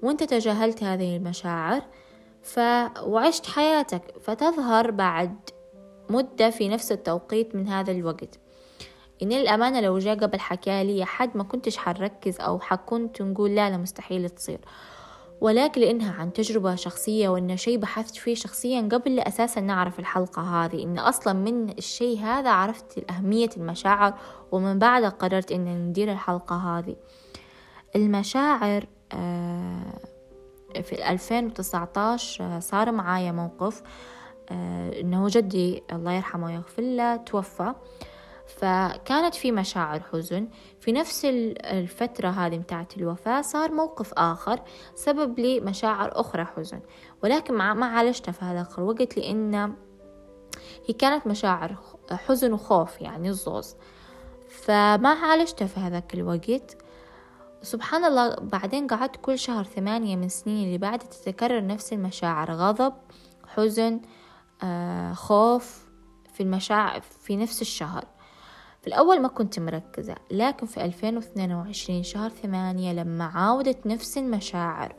وأنت 0.03 0.23
تجاهلت 0.23 0.83
هذه 0.83 1.17
المشاعر 1.17 1.81
ف... 2.43 2.59
وعشت 3.01 3.45
حياتك. 3.45 4.13
فتظهر 4.21 4.91
بعد 4.91 5.54
مدة 6.09 6.49
في 6.49 6.69
نفس 6.69 6.91
التوقيت 6.91 7.55
من 7.55 7.67
هذا 7.67 7.91
الوقت. 7.91 8.39
إن 9.23 9.31
الأمانة 9.31 9.79
لو 9.79 9.99
جاء 9.99 10.19
قبل 10.19 10.39
حكالي 10.39 11.05
حد 11.05 11.37
ما 11.37 11.43
كنتش 11.43 11.77
حركز 11.77 12.39
أو 12.41 12.59
حكنت 12.59 13.21
نقول 13.21 13.55
لا 13.55 13.69
لا 13.69 13.77
مستحيل 13.77 14.29
تصير. 14.29 14.59
ولكن 15.41 15.81
لأنها 15.81 16.13
عن 16.13 16.33
تجربة 16.33 16.75
شخصية 16.75 17.29
وإن 17.29 17.57
شيء 17.57 17.77
بحثت 17.77 18.15
فيه 18.15 18.35
شخصيا 18.35 18.89
قبل 18.91 19.19
أساسا 19.19 19.61
نعرف 19.61 19.99
الحلقة 19.99 20.41
هذه. 20.41 20.83
إن 20.83 20.99
أصلا 20.99 21.33
من 21.33 21.69
الشيء 21.69 22.19
هذا 22.19 22.49
عرفت 22.49 23.11
أهمية 23.11 23.49
المشاعر 23.57 24.13
ومن 24.51 24.79
بعدها 24.79 25.09
قررت 25.09 25.51
إن 25.51 25.87
ندير 25.87 26.11
الحلقة 26.11 26.55
هذه. 26.55 26.95
المشاعر 27.95 28.87
آه، 29.11 29.99
في 30.81 31.09
2019 31.11 32.43
آه، 32.43 32.59
صار 32.59 32.91
معايا 32.91 33.31
موقف. 33.31 33.83
آه، 34.51 35.01
إنه 35.01 35.27
جدي 35.29 35.83
الله 35.91 36.11
يرحمه 36.11 36.45
ويغفر 36.45 36.81
له 36.81 37.15
توفى. 37.15 37.73
فكانت 38.47 39.35
في 39.35 39.51
مشاعر 39.51 39.99
حزن. 39.99 40.47
في 40.79 40.91
نفس 40.91 41.25
الفترة 41.25 42.29
هذه 42.29 42.57
متاعت 42.57 42.97
الوفاة 42.97 43.41
صار 43.41 43.71
موقف 43.71 44.13
آخر 44.13 44.59
سبب 44.95 45.39
لي 45.39 45.59
مشاعر 45.59 46.19
أخرى 46.19 46.45
حزن. 46.45 46.79
ولكن 47.23 47.53
ما 47.53 47.85
عالجتها 47.85 48.31
في 48.31 48.45
هذا 48.45 48.67
الوقت 48.77 49.17
لأن 49.17 49.73
هي 50.87 50.93
كانت 50.93 51.27
مشاعر 51.27 51.75
حزن 52.11 52.53
وخوف 52.53 53.01
يعني 53.01 53.29
الزوز. 53.29 53.75
فما 54.49 55.09
عالجتها 55.09 55.67
في 55.67 55.79
هذاك 55.79 56.13
الوقت. 56.13 56.77
سبحان 57.61 58.05
الله 58.05 58.35
بعدين 58.35 58.87
قعدت 58.87 59.15
كل 59.15 59.39
شهر 59.39 59.63
ثمانية 59.63 60.15
من 60.15 60.29
سنين 60.29 60.67
اللي 60.67 60.77
بعد 60.77 60.99
تتكرر 60.99 61.67
نفس 61.67 61.93
المشاعر. 61.93 62.51
غضب 62.51 62.93
حزن 63.47 63.93
آه، 63.93 64.24
خوف 65.13 65.85
في 66.33 66.43
المشاعر 66.43 67.01
في 67.01 67.35
نفس 67.35 67.61
الشهر. 67.61 68.05
في 68.81 68.87
الأول 68.87 69.21
ما 69.21 69.27
كنت 69.27 69.59
مركزة 69.59 70.15
لكن 70.31 70.65
في 70.65 70.85
2022 70.85 72.03
شهر 72.03 72.29
ثمانية 72.29 72.93
لما 72.93 73.25
عاودت 73.25 73.87
نفس 73.87 74.17
المشاعر 74.17 74.95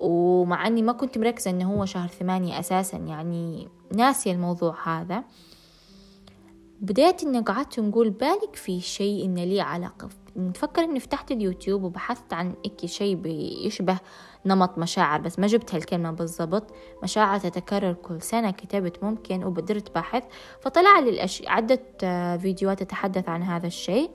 ومع 0.00 0.66
أني 0.66 0.82
ما 0.82 0.92
كنت 0.92 1.18
مركزة 1.18 1.50
أنه 1.50 1.74
هو 1.74 1.84
شهر 1.84 2.08
ثمانية 2.08 2.58
أساسا 2.58 2.96
يعني 2.96 3.68
ناسية 3.94 4.32
الموضوع 4.32 4.76
هذا 4.84 5.24
بديت 6.80 7.22
إني 7.22 7.40
قعدت 7.40 7.80
نقول 7.80 8.10
بالك 8.10 8.56
في 8.56 8.80
شيء 8.80 9.24
إن 9.24 9.34
لي 9.34 9.60
علاقة. 9.60 10.08
نفكر 10.36 10.84
إني 10.84 11.00
فتحت 11.00 11.30
اليوتيوب 11.30 11.82
وبحثت 11.82 12.32
عن 12.32 12.54
إكي 12.64 12.86
شيء 12.86 13.16
بيشبه 13.16 13.98
نمط 14.46 14.78
مشاعر 14.78 15.20
بس 15.20 15.38
ما 15.38 15.46
جبت 15.46 15.74
هالكلمة 15.74 16.10
بالضبط. 16.10 16.74
مشاعر 17.02 17.38
تتكرر 17.38 17.92
كل 17.92 18.22
سنة 18.22 18.50
كتبت 18.50 19.04
ممكن 19.04 19.44
وبدرت 19.44 19.94
بحث. 19.94 20.24
فطلع 20.60 20.98
لي 20.98 21.10
الأش... 21.10 21.42
عدة 21.46 21.80
فيديوهات 22.36 22.82
تتحدث 22.82 23.28
عن 23.28 23.42
هذا 23.42 23.66
الشيء. 23.66 24.10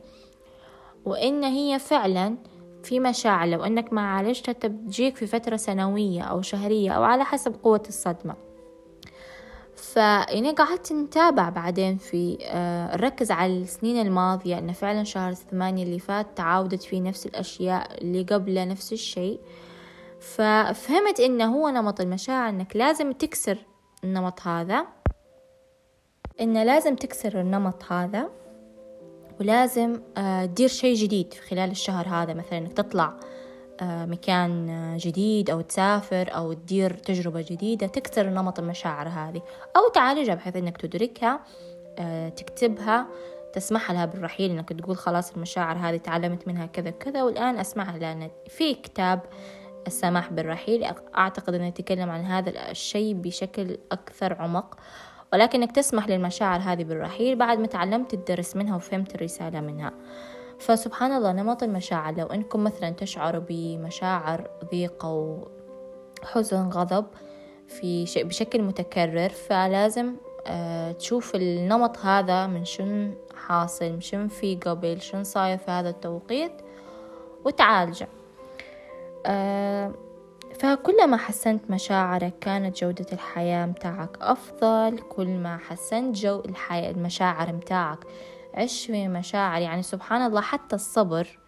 وإن 1.05 1.43
هي 1.43 1.79
فعلا 1.79 2.37
في 2.83 2.99
مشاعر. 2.99 3.47
لو 3.47 3.63
أنك 3.63 3.93
ما 3.93 4.01
عالجتها 4.01 4.53
تجيك 4.53 5.15
في 5.15 5.27
فترة 5.27 5.55
سنوية 5.55 6.21
أو 6.21 6.41
شهرية 6.41 6.91
أو 6.91 7.03
على 7.03 7.25
حسب 7.25 7.55
قوة 7.63 7.83
الصدمة. 7.87 8.35
فإني 9.75 10.51
قعدت 10.51 10.93
نتابع 10.93 11.49
بعدين 11.49 11.97
في 11.97 12.37
آه 12.41 12.95
نركز 12.95 13.31
على 13.31 13.57
السنين 13.57 14.07
الماضية. 14.07 14.57
إنه 14.57 14.73
فعلا 14.73 15.03
شهر 15.03 15.33
ثمانية 15.33 15.83
اللي 15.83 15.99
فات 15.99 16.37
تعاودت 16.37 16.83
فيه 16.83 17.01
نفس 17.01 17.25
الأشياء 17.25 18.01
اللي 18.01 18.23
قبله 18.23 18.65
نفس 18.65 18.93
الشيء. 18.93 19.39
ففهمت 20.19 21.19
إنه 21.19 21.55
هو 21.55 21.69
نمط 21.69 22.01
المشاعر 22.01 22.49
إنك 22.49 22.75
لازم 22.75 23.11
تكسر 23.11 23.57
النمط 24.03 24.41
هذا. 24.41 24.85
إنه 26.41 26.63
لازم 26.63 26.95
تكسر 26.95 27.41
النمط 27.41 27.91
هذا 27.91 28.29
ولازم 29.39 30.01
آه 30.17 30.45
تدير 30.45 30.67
شيء 30.67 30.95
جديد 30.95 31.33
خلال 31.33 31.71
الشهر 31.71 32.07
هذا. 32.07 32.33
مثلا 32.33 32.57
إنك 32.57 32.73
تطلع 32.73 33.13
آه، 33.81 34.05
مكان 34.05 34.97
جديد 34.97 35.49
أو 35.49 35.61
تسافر 35.61 36.35
أو 36.35 36.53
تدير 36.53 36.93
تجربة 36.93 37.45
جديدة 37.49 37.87
تكسر 37.87 38.29
نمط 38.29 38.59
المشاعر 38.59 39.07
هذه. 39.07 39.41
أو 39.75 39.89
تعالجها 39.93 40.35
بحيث 40.35 40.55
أنك 40.55 40.77
تدركها 40.77 41.39
آه، 41.99 42.29
تكتبها 42.29 43.07
تسمح 43.53 43.91
لها 43.91 44.05
بالرحيل. 44.05 44.51
إنك 44.51 44.69
تقول 44.69 44.97
خلاص 44.97 45.31
المشاعر 45.31 45.77
هذه 45.77 45.97
تعلمت 45.97 46.47
منها 46.47 46.65
كذا 46.65 46.89
كذا 46.89 47.23
والآن 47.23 47.57
أسمعها 47.57 47.97
لأن 47.97 48.29
في 48.47 48.73
كتاب 48.73 49.19
السماح 49.87 50.33
بالرحيل. 50.33 50.85
أعتقد 51.17 51.53
انه 51.53 51.67
يتكلم 51.67 52.09
عن 52.09 52.25
هذا 52.25 52.71
الشيء 52.71 53.13
بشكل 53.13 53.77
أكثر 53.91 54.33
عمق 54.33 54.77
ولكن 55.33 55.61
انك 55.61 55.71
تسمح 55.71 56.07
للمشاعر 56.07 56.59
هذه 56.59 56.83
بالرحيل 56.83 57.35
بعد 57.35 57.59
ما 57.59 57.67
تعلمت 57.67 58.13
الدرس 58.13 58.55
منها 58.55 58.75
وفهمت 58.75 59.15
الرسالة 59.15 59.61
منها. 59.61 59.93
فسبحان 60.59 61.11
الله 61.11 61.31
نمط 61.31 61.63
المشاعر 61.63 62.17
لو 62.17 62.25
أنكم 62.25 62.63
مثلا 62.63 62.89
تشعروا 62.89 63.41
بمشاعر 63.49 64.49
ضيق 64.71 65.05
أو 65.05 65.47
حزن 66.23 66.69
غضب 66.69 67.05
في 67.67 68.05
شيء 68.05 68.23
بشكل 68.23 68.61
متكرر 68.61 69.29
فلازم 69.29 70.15
آه 70.47 70.91
تشوف 70.91 71.35
النمط 71.35 71.97
هذا 71.97 72.47
من 72.47 72.65
شن 72.65 73.13
حاصل 73.35 73.91
من 73.91 74.01
شن 74.01 74.27
في 74.27 74.55
قبل 74.55 75.01
شن 75.01 75.23
صاير 75.23 75.57
في 75.57 75.71
هذا 75.71 75.89
التوقيت 75.89 76.51
وتعالجه. 77.45 78.07
فكلما 80.59 81.17
حسنت 81.17 81.71
مشاعرك 81.71 82.33
كانت 82.41 82.83
جودة 82.83 83.05
الحياة 83.13 83.65
متاعك 83.65 84.17
أفضل. 84.21 84.99
كل 84.99 85.27
ما 85.27 85.57
حسنت 85.57 86.15
جو 86.15 86.39
الحياة 86.39 86.91
المشاعر 86.91 87.53
متاعك 87.53 87.99
عش 88.53 88.85
في 88.85 89.07
مشاعر. 89.07 89.61
يعني 89.61 89.83
سبحان 89.83 90.21
الله 90.21 90.41
حتى 90.41 90.75
الصبر 90.75 91.39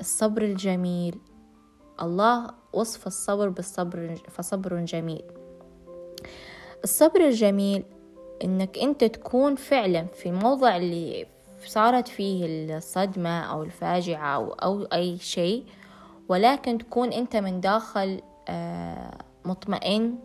الصبر 0.00 0.42
الجميل. 0.42 1.18
الله 2.02 2.50
وصف 2.72 3.06
الصبر 3.06 3.48
بالصبر 3.48 4.14
فصبر 4.28 4.84
جميل. 4.84 5.22
الصبر 6.84 7.20
الجميل 7.20 7.84
إنك 8.44 8.78
أنت 8.78 9.04
تكون 9.04 9.54
فعلا 9.54 10.04
في 10.04 10.28
الموضع 10.28 10.76
اللي 10.76 11.26
صارت 11.66 12.08
فيه 12.08 12.46
الصدمة 12.76 13.40
أو 13.40 13.62
الفاجعة 13.62 14.34
أو, 14.34 14.52
أو 14.52 14.82
أي 14.82 15.18
شيء. 15.18 15.64
ولكن 16.30 16.78
تكون 16.78 17.12
أنت 17.12 17.36
من 17.36 17.60
داخل 17.60 18.22
آه، 18.48 19.18
مطمئن 19.44 20.18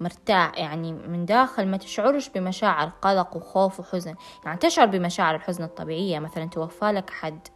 مرتاح 0.00 0.58
يعني 0.58 0.92
من 0.92 1.26
داخل 1.26 1.66
ما 1.66 1.76
تشعرش 1.76 2.28
بمشاعر 2.28 2.88
قلق 3.02 3.36
وخوف 3.36 3.80
وحزن. 3.80 4.14
يعني 4.44 4.58
تشعر 4.58 4.86
بمشاعر 4.86 5.34
الحزن 5.34 5.64
الطبيعية 5.64 6.18
مثلا 6.18 6.44
توفى 6.44 6.84
لك 6.84 7.10
حد. 7.10 7.48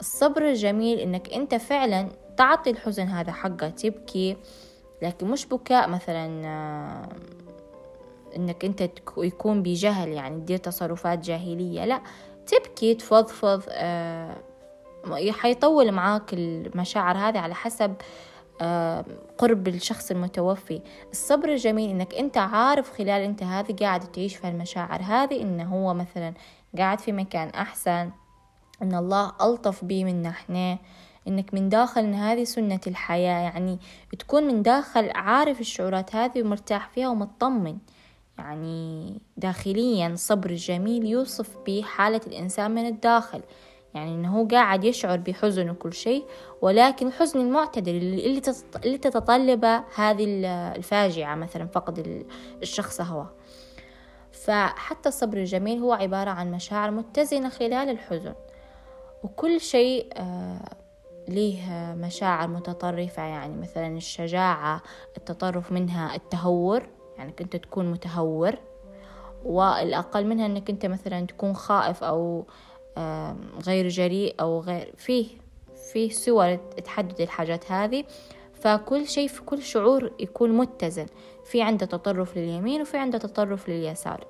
الصبر 0.00 0.48
الجميل 0.48 0.98
إنك 0.98 1.32
أنت 1.32 1.54
فعلا 1.54 2.08
تعطي 2.36 2.70
الحزن 2.70 3.06
هذا 3.06 3.32
حقه 3.32 3.68
تبكي. 3.68 4.36
لكن 5.02 5.26
مش 5.30 5.46
بكاء 5.46 5.88
مثلا 5.88 6.46
آه، 6.46 7.08
إنك 8.36 8.64
أنت 8.64 8.90
يكون 9.18 9.62
بجهل 9.62 10.08
يعني 10.08 10.40
تدير 10.40 10.58
تصرفات 10.58 11.18
جاهلية. 11.18 11.84
لا 11.84 12.00
تبكي 12.46 12.94
تفضفض 12.94 13.62
آه، 13.68 14.36
حيطول 15.32 15.92
معاك 15.92 16.32
المشاعر 16.32 17.16
هذه 17.16 17.38
على 17.38 17.54
حسب 17.54 17.94
آه، 18.60 19.04
قرب 19.38 19.68
الشخص 19.68 20.10
المتوفي. 20.10 20.80
الصبر 21.10 21.48
الجميل 21.48 21.90
إنك 21.90 22.14
أنت 22.14 22.38
عارف 22.38 22.92
خلال 22.98 23.22
أنت 23.22 23.42
هذه 23.42 23.76
قاعد 23.80 24.00
تعيش 24.00 24.36
في 24.36 24.48
المشاعر 24.48 25.02
هذه 25.02 25.42
انه 25.42 25.64
هو 25.64 25.94
مثلا 25.94 26.34
قاعد 26.78 27.00
في 27.00 27.12
مكان 27.12 27.48
أحسن 27.48 28.10
إن 28.82 28.94
الله 28.94 29.32
ألطف 29.42 29.84
بيه 29.84 30.04
منا 30.04 30.28
إحنا 30.28 30.78
إنك 31.28 31.54
من 31.54 31.68
داخل 31.68 32.00
إن 32.00 32.14
هذه 32.14 32.44
سنة 32.44 32.80
الحياة. 32.86 33.42
يعني 33.42 33.78
تكون 34.18 34.44
من 34.44 34.62
داخل 34.62 35.10
عارف 35.14 35.60
الشعورات 35.60 36.16
هذه 36.16 36.42
ومرتاح 36.42 36.88
فيها 36.88 37.08
ومطمن. 37.08 37.78
يعني 38.38 39.20
داخليا 39.36 40.06
الصبر 40.06 40.50
الجميل 40.50 41.06
يوصف 41.06 41.56
به 41.66 41.82
حالة 41.82 42.20
الإنسان 42.26 42.70
من 42.70 42.86
الداخل. 42.86 43.40
يعني 43.94 44.14
إنه 44.14 44.38
هو 44.38 44.46
قاعد 44.46 44.84
يشعر 44.84 45.16
بحزن 45.18 45.70
وكل 45.70 45.92
شيء 45.92 46.24
ولكن 46.62 47.06
الحزن 47.06 47.40
المعتدل 47.40 47.96
اللي 47.96 48.42
اللي 48.84 48.98
تتطلبه 48.98 49.84
هذه 49.94 50.24
الفاجعة 50.76 51.34
مثلا 51.34 51.66
فقد 51.66 52.24
الشخص 52.62 53.00
هو. 53.00 53.26
فحتى 54.32 55.08
الصبر 55.08 55.36
الجميل 55.36 55.78
هو 55.78 55.92
عبارة 55.92 56.30
عن 56.30 56.50
مشاعر 56.50 56.90
متزنة 56.90 57.48
خلال 57.48 57.90
الحزن. 57.90 58.34
وكل 59.22 59.60
شيء 59.60 60.08
آه، 60.16 60.76
ليه 61.28 61.94
مشاعر 61.94 62.48
متطرفة 62.48 63.22
يعني 63.22 63.56
مثلا 63.56 63.96
الشجاعة 63.96 64.82
التطرف 65.16 65.72
منها 65.72 66.14
التهور 66.14 66.88
يعني 67.18 67.32
كنت 67.32 67.56
تكون 67.56 67.90
متهور. 67.90 68.54
والأقل 69.44 70.26
منها 70.26 70.46
أنك 70.46 70.70
أنت 70.70 70.86
مثلا 70.86 71.26
تكون 71.26 71.54
خائف 71.54 72.04
أو 72.04 72.46
غير 73.66 73.88
جريء 73.88 74.34
أو 74.40 74.60
غير 74.60 74.94
فيه 74.96 75.26
فيه 75.92 76.10
صور 76.10 76.54
تحدد 76.56 77.20
الحاجات 77.20 77.72
هذه. 77.72 78.04
فكل 78.54 79.08
شيء 79.08 79.28
في 79.28 79.42
كل 79.42 79.62
شعور 79.62 80.12
يكون 80.20 80.50
متزن. 80.50 81.06
في 81.44 81.62
عنده 81.62 81.86
تطرف 81.86 82.36
لليمين 82.36 82.80
وفي 82.80 82.96
عنده 82.96 83.18
تطرف 83.18 83.68
لليسار. 83.68 84.26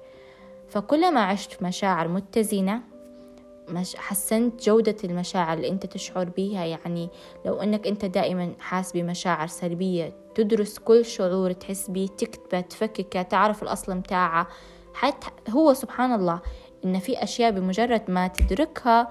فكلما 0.69 1.21
عشت 1.21 1.63
مشاعر 1.63 2.09
متزنة 2.09 2.81
مش 3.69 3.97
حسنت 3.97 4.63
جودة 4.65 4.97
المشاعر 5.05 5.57
اللي 5.57 5.69
أنت 5.69 5.87
تشعر 5.87 6.25
بيها. 6.25 6.65
يعني 6.65 7.09
لو 7.47 7.63
أنك 7.63 7.87
أنت 7.87 8.05
دائما 8.05 8.53
حاس 8.59 8.93
بمشاعر 8.93 9.47
سلبية 9.47 10.17
تدرس 10.35 10.79
كل 10.79 11.05
شعور 11.05 11.53
تحس 11.53 11.91
بيه 11.91 12.07
تكتبه 12.07 12.61
تفككه 12.61 13.23
تعرف 13.23 13.63
الأصل 13.63 13.95
متاعه. 13.95 14.49
حتى 14.95 15.53
هو 15.53 15.75
سبحان 15.75 16.13
الله 16.13 16.41
إن 16.85 16.99
في 16.99 17.23
أشياء 17.23 17.51
بمجرد 17.51 18.03
ما 18.11 18.29
تدركها 18.29 19.09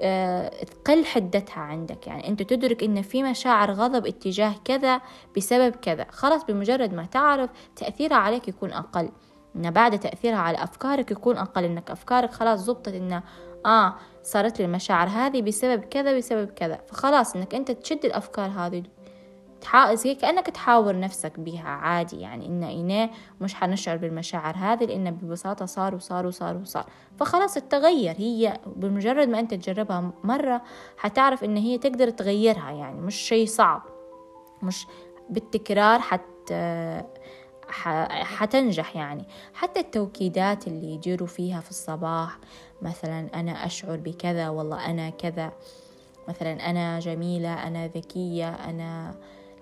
آه، 0.00 0.48
تقل 0.64 1.04
حدتها 1.04 1.60
عندك. 1.60 2.06
يعني 2.06 2.28
أنت 2.28 2.42
تدرك 2.42 2.84
إن 2.84 3.02
في 3.02 3.22
مشاعر 3.22 3.72
غضب 3.72 4.06
اتجاه 4.06 4.54
كذا 4.64 5.00
بسبب 5.36 5.76
كذا. 5.76 6.06
خلاص 6.10 6.44
بمجرد 6.44 6.94
ما 6.94 7.04
تعرف 7.06 7.50
تأثيرها 7.76 8.16
عليك 8.16 8.48
يكون 8.48 8.72
أقل. 8.72 9.10
إن 9.56 9.70
بعد 9.70 9.98
تأثيرها 9.98 10.38
على 10.38 10.62
أفكارك 10.62 11.10
يكون 11.10 11.36
أقل. 11.36 11.64
إنك 11.64 11.90
أفكارك 11.90 12.32
خلاص 12.32 12.60
زبطت 12.60 12.88
إن 12.88 13.22
آه 13.66 13.94
صارت 14.22 14.58
لي 14.58 14.64
المشاعر 14.64 15.08
هذه 15.08 15.42
بسبب 15.42 15.84
كذا 15.84 16.16
بسبب 16.16 16.50
كذا. 16.50 16.80
فخلاص 16.88 17.36
إنك 17.36 17.54
أنت 17.54 17.70
تشد 17.70 18.04
الأفكار 18.04 18.50
هذه 18.50 18.82
زي 19.92 20.14
كأنك 20.14 20.46
تحاور 20.46 21.00
نفسك 21.00 21.40
بها 21.40 21.68
عادي 21.68 22.20
يعني 22.20 22.46
إن 22.46 22.62
إناه 22.62 23.10
مش 23.40 23.54
حنشعر 23.54 23.96
بالمشاعر 23.96 24.54
هذه 24.56 24.84
لأن 24.84 25.10
ببساطة 25.10 25.66
صار 25.66 25.94
وصار 25.94 26.26
وصار 26.26 26.56
وصار. 26.56 26.86
فخلاص 27.18 27.54
تتغير 27.54 28.14
هي 28.18 28.60
بمجرد 28.66 29.28
ما 29.28 29.40
أنت 29.40 29.54
تجربها 29.54 30.12
مرة 30.24 30.62
حتعرف 30.96 31.44
إن 31.44 31.56
هي 31.56 31.78
تقدر 31.78 32.10
تغيرها 32.10 32.70
يعني 32.70 33.00
مش 33.00 33.14
شيء 33.14 33.46
صعب. 33.46 33.82
مش 34.62 34.86
بالتكرار 35.30 36.00
حت 36.00 36.52
حتنجح 38.22 38.96
يعني. 38.96 39.24
حتى 39.54 39.80
التوكيدات 39.80 40.66
اللي 40.66 40.94
يجيروا 40.94 41.28
فيها 41.28 41.60
في 41.60 41.70
الصباح 41.70 42.38
مثلا 42.82 43.28
أنا 43.34 43.66
أشعر 43.66 43.96
بكذا 43.96 44.48
والله 44.48 44.90
أنا 44.90 45.10
كذا. 45.10 45.52
مثلا 46.28 46.70
أنا 46.70 47.00
جميلة 47.00 47.66
أنا 47.66 47.86
ذكية 47.86 48.48
أنا 48.48 49.14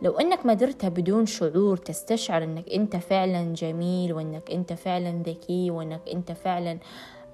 لو 0.03 0.19
إنك 0.19 0.47
ما 0.47 0.55
درتها 0.55 0.89
بدون 0.89 1.27
شعور 1.27 1.77
تستشعر 1.77 2.43
إنك 2.43 2.69
أنت 2.69 2.97
فعلا 2.97 3.55
جميل 3.55 4.13
وإنك 4.13 4.51
أنت 4.51 4.73
فعلا 4.73 5.23
ذكي 5.27 5.71
وإنك 5.71 6.01
أنت 6.13 6.33
فعلا 6.33 6.79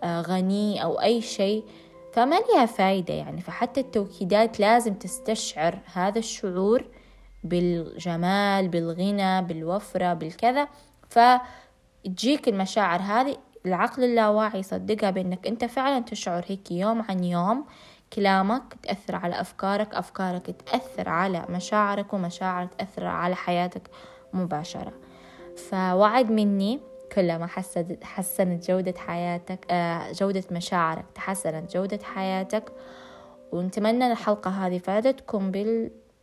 آه، 0.03 0.21
غني 0.21 0.83
أو 0.83 1.01
أي 1.01 1.21
شيء 1.21 1.65
فما 2.13 2.37
لها 2.41 2.67
فايدة 2.67 3.15
يعني. 3.15 3.41
فحتى 3.41 3.81
التوكيدات 3.81 4.61
لازم 4.61 4.95
تستشعر 4.95 5.79
هذا 5.93 6.19
الشعور 6.19 6.85
بالجمال 7.45 8.69
بالغنى 8.69 9.43
بالوفرة 9.43 10.15
بالكذا. 10.15 10.69
فتجيك 11.09 12.49
المشاعر 12.49 13.01
هذه 13.01 13.37
العقل 13.67 14.05
اللاواعي 14.05 14.59
يصدقها 14.59 15.11
بأنك 15.11 15.47
أنت 15.47 15.65
فعلا 15.65 16.01
تشعر 16.01 16.45
هيك 16.49 16.71
يوم 16.71 17.03
عن 17.03 17.25
يوم. 17.25 17.65
كلامك 18.13 18.63
تأثر 18.83 19.17
على 19.17 19.41
أفكارك 19.41 19.95
أفكارك 19.95 20.47
تأثر 20.67 21.09
على 21.09 21.47
مشاعرك 21.49 22.13
ومشاعرك 22.13 22.75
تأثر 22.75 23.07
على 23.07 23.35
حياتك 23.35 23.91
مباشرة. 24.33 24.93
فوعد 25.57 26.31
مني 26.31 26.81
كلما 27.13 27.47
حسنت, 28.03 28.71
جودة 28.71 28.95
حياتك 28.99 29.67
آه، 29.71 30.13
جودة 30.13 30.45
مشاعرك 30.51 31.05
تحسنت 31.15 31.73
جودة 31.73 31.99
حياتك. 32.03 32.73
ونتمنى 33.53 34.13
الحلقة 34.13 34.51
هذه 34.51 34.79
فادتكم 34.79 35.53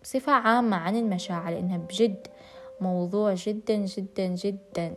بصفة 0.04 0.32
عامة 0.32 0.78
عن 0.78 0.96
المشاعر 0.96 1.50
لأنها 1.52 1.78
بجد 1.78 2.28
موضوع 2.82 3.34
جدا 3.34 3.76
جدا 3.76 4.28
جدا 4.28 4.94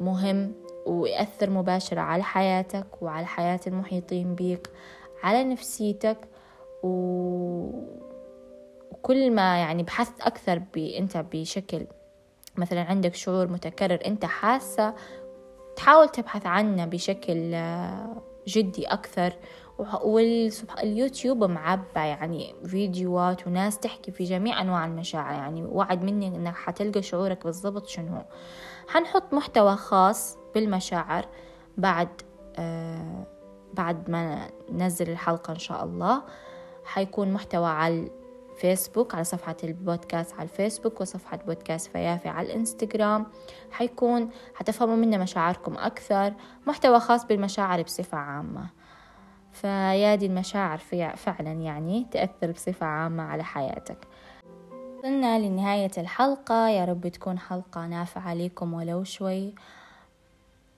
مهم 0.00 0.52
ويأثر 0.86 1.50
مباشرة 1.50 2.00
على 2.00 2.22
حياتك 2.22 3.02
وعلى 3.02 3.26
حياة 3.26 3.60
المحيطين 3.66 4.34
بيك. 4.34 4.70
على 5.26 5.44
نفسيتك 5.44 6.18
و... 6.82 6.88
وكل 8.90 9.30
ما 9.30 9.58
يعني 9.58 9.82
بحثت 9.82 10.20
أكثر 10.20 10.58
ب... 10.58 10.78
أنت 10.78 11.16
بشكل 11.32 11.86
مثلا 12.56 12.80
عندك 12.82 13.14
شعور 13.14 13.46
متكرر 13.46 13.98
أنت 14.06 14.24
حاسة 14.24 14.94
تحاول 15.76 16.08
تبحث 16.08 16.46
عنه 16.46 16.84
بشكل 16.84 17.54
آه، 17.54 18.22
جدي 18.48 18.84
أكثر. 18.84 19.32
واليوتيوب 20.02 21.44
معبى 21.44 21.84
يعني 21.94 22.54
فيديوهات 22.64 23.46
وناس 23.46 23.78
تحكي 23.78 24.10
في 24.10 24.24
جميع 24.24 24.60
أنواع 24.60 24.86
المشاعر 24.86 25.34
يعني 25.34 25.64
وعد 25.64 26.02
مني 26.02 26.26
إنك 26.26 26.54
حتلقى 26.54 27.02
شعورك 27.02 27.44
بالضبط 27.44 27.86
شنو. 27.86 28.22
حنحط 28.88 29.34
محتوى 29.34 29.76
خاص 29.76 30.38
بالمشاعر 30.54 31.26
بعد 31.76 32.08
آه 32.58 33.35
بعد 33.76 34.10
ما 34.10 34.48
ننزل 34.72 35.10
الحلقة 35.10 35.52
إن 35.52 35.58
شاء 35.58 35.84
الله. 35.84 36.22
حيكون 36.84 37.32
محتوى 37.32 37.68
على 37.68 38.10
الفيسبوك 38.54 39.14
على 39.14 39.24
صفحة 39.24 39.56
البودكاست 39.64 40.34
على 40.34 40.42
الفيسبوك 40.42 41.00
وصفحة 41.00 41.36
بودكاست 41.36 41.90
فيافي 41.90 42.28
على 42.28 42.46
الإنستغرام. 42.46 43.26
حيكون 43.70 44.30
حتفهموا 44.54 44.96
منا 44.96 45.18
مشاعركم 45.18 45.78
أكثر. 45.78 46.32
محتوى 46.66 47.00
خاص 47.00 47.26
بالمشاعر 47.26 47.82
بصفة 47.82 48.18
عامة. 48.18 48.66
فيا 49.52 50.14
دي 50.14 50.26
المشاعر 50.26 50.78
فعلا 51.16 51.52
يعني 51.52 52.06
تأثر 52.10 52.52
بصفة 52.52 52.86
عامة 52.86 53.22
على 53.22 53.44
حياتك. 53.44 54.06
وصلنا 54.98 55.38
لنهاية 55.38 55.90
الحلقة. 55.98 56.68
يا 56.68 56.84
رب 56.84 57.08
تكون 57.08 57.38
حلقة 57.38 57.86
نافعة 57.86 58.34
لكم 58.34 58.74
ولو 58.74 59.04
شوي. 59.04 59.54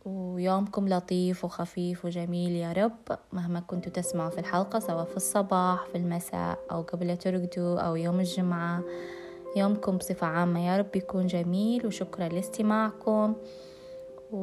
ويومكم 0.09 0.89
لطيف 0.89 1.45
وخفيف 1.45 2.05
وجميل 2.05 2.53
يا 2.53 2.73
رب 2.73 3.19
مهما 3.33 3.61
كنتوا 3.61 3.93
تسمعوا 3.93 4.31
في 4.31 4.39
الحلقة 4.39 4.79
سواء 4.79 5.05
في 5.05 5.17
الصباح 5.17 5.87
في 5.93 5.99
المساء 5.99 6.59
أو 6.71 6.83
قبل 6.83 7.17
ترقدوا 7.17 7.81
أو 7.81 7.97
يوم 7.97 8.21
الجمعة. 8.21 8.83
يومكم 9.57 9.97
بصفة 9.97 10.27
عامة 10.27 10.67
يا 10.67 10.77
رب 10.77 10.97
يكون 10.97 11.27
جميل 11.27 11.87
وشكرا 11.87 12.29
لاستماعكم 12.29 13.35
و... 14.33 14.39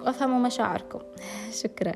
وأفهموا 0.00 0.38
مشاعركم. 0.38 1.00
شكرا. 1.62 1.88